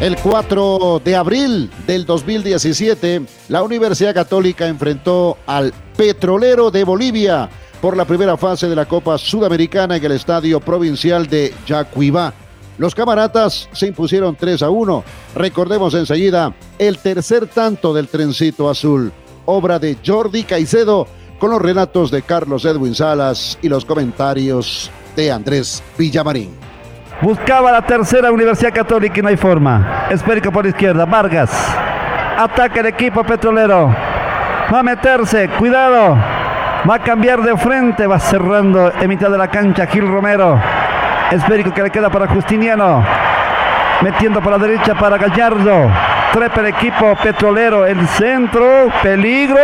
El 0.00 0.16
4 0.16 1.02
de 1.04 1.14
abril 1.14 1.70
del 1.86 2.06
2017, 2.06 3.20
la 3.50 3.62
Universidad 3.62 4.14
Católica 4.14 4.66
enfrentó 4.66 5.36
al 5.44 5.74
Petrolero 5.94 6.70
de 6.70 6.84
Bolivia 6.84 7.50
por 7.82 7.98
la 7.98 8.06
primera 8.06 8.38
fase 8.38 8.66
de 8.66 8.76
la 8.76 8.86
Copa 8.86 9.18
Sudamericana 9.18 9.94
en 9.94 10.04
el 10.06 10.12
Estadio 10.12 10.58
Provincial 10.58 11.26
de 11.26 11.52
Yacuibá. 11.66 12.32
Los 12.82 12.96
camaratas 12.96 13.68
se 13.70 13.86
impusieron 13.86 14.34
3 14.34 14.60
a 14.60 14.68
1. 14.68 15.04
Recordemos 15.36 15.94
enseguida 15.94 16.52
el 16.80 16.98
tercer 16.98 17.46
tanto 17.46 17.94
del 17.94 18.08
trencito 18.08 18.68
azul, 18.68 19.12
obra 19.44 19.78
de 19.78 19.98
Jordi 20.04 20.42
Caicedo, 20.42 21.06
con 21.38 21.50
los 21.50 21.62
relatos 21.62 22.10
de 22.10 22.22
Carlos 22.22 22.64
Edwin 22.64 22.96
Salas 22.96 23.56
y 23.62 23.68
los 23.68 23.84
comentarios 23.84 24.90
de 25.14 25.30
Andrés 25.30 25.80
Villamarín. 25.96 26.56
Buscaba 27.20 27.70
la 27.70 27.86
tercera 27.86 28.32
Universidad 28.32 28.74
Católica 28.74 29.16
y 29.16 29.22
no 29.22 29.28
hay 29.28 29.36
forma. 29.36 30.08
Espérico 30.10 30.50
por 30.50 30.66
izquierda, 30.66 31.04
Vargas. 31.04 31.52
Ataca 32.36 32.80
el 32.80 32.86
equipo 32.86 33.22
petrolero. 33.22 33.94
Va 34.74 34.80
a 34.80 34.82
meterse, 34.82 35.48
cuidado. 35.50 36.16
Va 36.90 36.96
a 36.96 37.02
cambiar 37.04 37.42
de 37.42 37.56
frente, 37.56 38.08
va 38.08 38.18
cerrando 38.18 38.90
en 39.00 39.08
mitad 39.08 39.30
de 39.30 39.38
la 39.38 39.48
cancha 39.48 39.86
Gil 39.86 40.08
Romero. 40.08 40.60
Esférico 41.32 41.72
que 41.72 41.82
le 41.82 41.90
queda 41.90 42.10
para 42.10 42.26
Justiniano. 42.26 43.02
Metiendo 44.02 44.42
por 44.42 44.52
la 44.52 44.58
derecha 44.58 44.94
para 44.94 45.16
Gallardo. 45.16 45.90
Trepa 46.32 46.60
el 46.60 46.66
equipo 46.66 47.16
petrolero. 47.16 47.86
El 47.86 48.06
centro. 48.08 48.90
Peligro. 49.02 49.58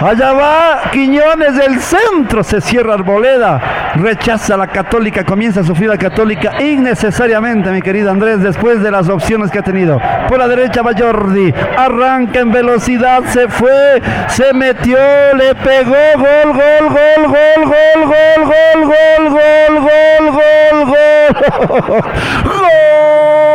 Allá 0.00 0.32
va 0.32 0.80
Quiñones 0.92 1.56
del 1.56 1.78
centro. 1.78 2.42
Se 2.42 2.60
cierra 2.62 2.94
Arboleda. 2.94 3.92
Rechaza 3.96 4.56
la 4.56 4.66
Católica. 4.66 5.24
Comienza 5.24 5.60
a 5.60 5.64
sufrir 5.64 5.90
la 5.90 5.98
Católica 5.98 6.60
innecesariamente, 6.62 7.70
mi 7.70 7.82
querido 7.82 8.10
Andrés, 8.10 8.40
después 8.42 8.82
de 8.82 8.90
las 8.90 9.08
opciones 9.10 9.50
que 9.50 9.58
ha 9.58 9.62
tenido. 9.62 10.00
Por 10.28 10.38
la 10.38 10.48
derecha 10.48 10.80
va 10.80 10.92
Jordi. 10.96 11.52
Arranca 11.76 12.40
en 12.40 12.50
velocidad. 12.50 13.22
Se 13.26 13.48
fue. 13.48 14.00
Se 14.28 14.54
metió. 14.54 14.96
Le 15.36 15.54
pegó. 15.54 15.94
Gol, 16.16 16.54
gol, 16.54 16.88
gol, 16.88 17.26
gol, 17.26 18.06
gol, 18.06 18.46
gol, 18.46 18.84
gol, 18.86 19.28
gol, 19.28 19.30
gol, 19.30 19.80
gol, 19.80 20.30
gol, 20.32 20.86
gol. 20.86 22.02
Gol. 22.44 23.49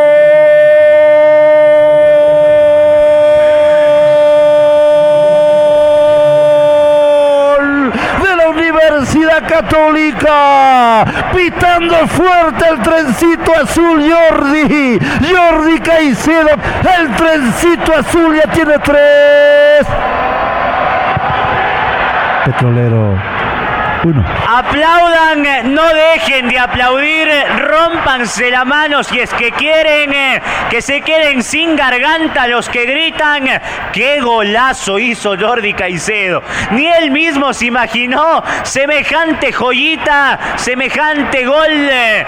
Católica. 9.41 11.05
Pitando 11.33 12.07
fuerte 12.07 12.65
el 12.69 12.81
trencito 12.81 13.51
azul 13.61 14.01
Jordi. 14.01 14.99
Jordi 14.99 15.79
Caicedo. 15.79 16.49
El 16.97 17.15
trencito 17.15 17.93
azul 17.93 18.35
ya 18.35 18.51
tiene 18.51 18.79
tres. 18.79 19.87
Petrolero. 22.45 23.17
Aplaudan, 24.75 25.73
no 25.73 25.87
dejen 25.87 26.49
de 26.49 26.59
aplaudir, 26.59 27.29
rompanse 27.59 28.51
la 28.51 28.65
mano 28.65 29.05
si 29.05 29.21
es 29.21 29.33
que 29.33 29.53
quieren, 29.53 30.41
que 30.69 30.81
se 30.81 30.99
queden 30.99 31.43
sin 31.43 31.77
garganta 31.77 32.45
los 32.47 32.67
que 32.67 32.85
gritan. 32.85 33.47
¡Qué 33.93 34.19
golazo 34.19 34.99
hizo 34.99 35.37
Jordi 35.39 35.73
Caicedo! 35.73 36.43
Ni 36.71 36.87
él 36.87 37.11
mismo 37.11 37.53
se 37.53 37.67
imaginó 37.67 38.43
semejante 38.63 39.53
joyita, 39.53 40.57
semejante 40.57 41.45
gol 41.45 41.71
eh, 41.71 42.25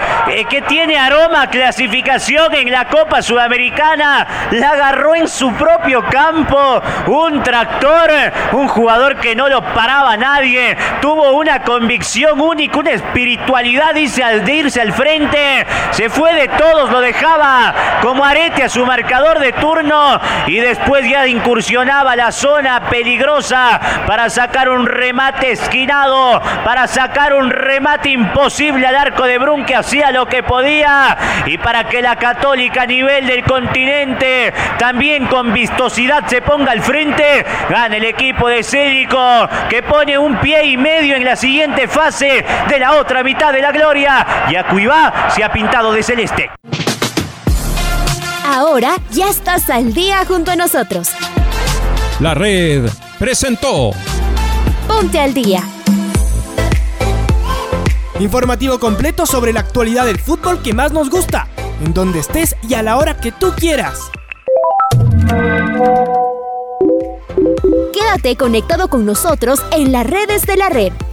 que 0.48 0.62
tiene 0.62 0.98
aroma 0.98 1.50
clasificación 1.50 2.54
en 2.54 2.72
la 2.72 2.86
Copa 2.86 3.20
Sudamericana. 3.20 4.26
La 4.52 4.70
agarró 4.70 5.14
en 5.14 5.28
su 5.28 5.52
propio 5.52 6.02
campo, 6.06 6.80
un 7.08 7.42
tractor, 7.42 8.10
un 8.52 8.68
jugador 8.68 9.16
que 9.16 9.36
no 9.36 9.50
lo 9.50 9.62
paraba 9.74 10.16
nadie, 10.16 10.78
tuvo 11.02 11.32
una 11.32 11.62
convicción 11.62 12.37
única, 12.44 12.78
una 12.78 12.92
espiritualidad, 12.92 13.94
dice 13.94 14.22
al 14.22 14.48
irse 14.48 14.80
al 14.80 14.92
frente, 14.92 15.66
se 15.90 16.08
fue 16.08 16.34
de 16.34 16.48
todos, 16.48 16.90
lo 16.90 17.00
dejaba 17.00 17.74
como 18.02 18.24
arete 18.24 18.64
a 18.64 18.68
su 18.68 18.84
marcador 18.86 19.38
de 19.38 19.52
turno 19.52 20.20
y 20.46 20.58
después 20.58 21.08
ya 21.08 21.26
incursionaba 21.26 22.16
la 22.16 22.32
zona 22.32 22.88
peligrosa 22.88 23.80
para 24.06 24.30
sacar 24.30 24.68
un 24.68 24.86
remate 24.86 25.52
esquinado, 25.52 26.40
para 26.64 26.86
sacar 26.86 27.34
un 27.34 27.50
remate 27.50 28.10
imposible 28.10 28.86
al 28.86 28.96
arco 28.96 29.24
de 29.24 29.38
Brun 29.38 29.64
que 29.64 29.76
hacía 29.76 30.10
lo 30.10 30.26
que 30.26 30.42
podía 30.42 31.16
y 31.46 31.58
para 31.58 31.84
que 31.84 32.02
la 32.02 32.16
católica 32.16 32.82
a 32.82 32.86
nivel 32.86 33.26
del 33.26 33.44
continente 33.44 34.52
también 34.78 35.26
con 35.26 35.52
vistosidad 35.52 36.26
se 36.26 36.42
ponga 36.42 36.72
al 36.72 36.82
frente, 36.82 37.44
gana 37.68 37.96
el 37.96 38.04
equipo 38.04 38.48
de 38.48 38.62
Célico 38.62 39.48
que 39.68 39.82
pone 39.82 40.18
un 40.18 40.36
pie 40.36 40.64
y 40.64 40.76
medio 40.76 41.16
en 41.16 41.24
la 41.24 41.36
siguiente 41.36 41.88
fase 41.88 42.27
de 42.28 42.78
la 42.78 42.92
otra 42.96 43.22
mitad 43.22 43.52
de 43.52 43.62
la 43.62 43.72
gloria. 43.72 44.26
Y 44.50 44.56
Acuibá 44.56 45.30
se 45.34 45.42
ha 45.42 45.52
pintado 45.52 45.92
de 45.92 46.02
celeste. 46.02 46.50
Ahora 48.44 48.96
ya 49.10 49.28
estás 49.28 49.68
al 49.68 49.92
día 49.92 50.24
junto 50.26 50.50
a 50.50 50.56
nosotros. 50.56 51.10
La 52.20 52.34
red 52.34 52.88
presentó 53.18 53.90
Ponte 54.86 55.20
al 55.20 55.34
día. 55.34 55.62
Informativo 58.18 58.80
completo 58.80 59.26
sobre 59.26 59.52
la 59.52 59.60
actualidad 59.60 60.06
del 60.06 60.18
fútbol 60.18 60.62
que 60.62 60.72
más 60.72 60.92
nos 60.92 61.10
gusta, 61.10 61.46
en 61.84 61.92
donde 61.92 62.18
estés 62.20 62.56
y 62.66 62.74
a 62.74 62.82
la 62.82 62.96
hora 62.96 63.20
que 63.20 63.30
tú 63.30 63.52
quieras. 63.54 64.10
Quédate 67.92 68.36
conectado 68.36 68.88
con 68.88 69.04
nosotros 69.04 69.62
en 69.72 69.92
las 69.92 70.06
redes 70.06 70.46
de 70.46 70.56
la 70.56 70.68
red. 70.70 70.92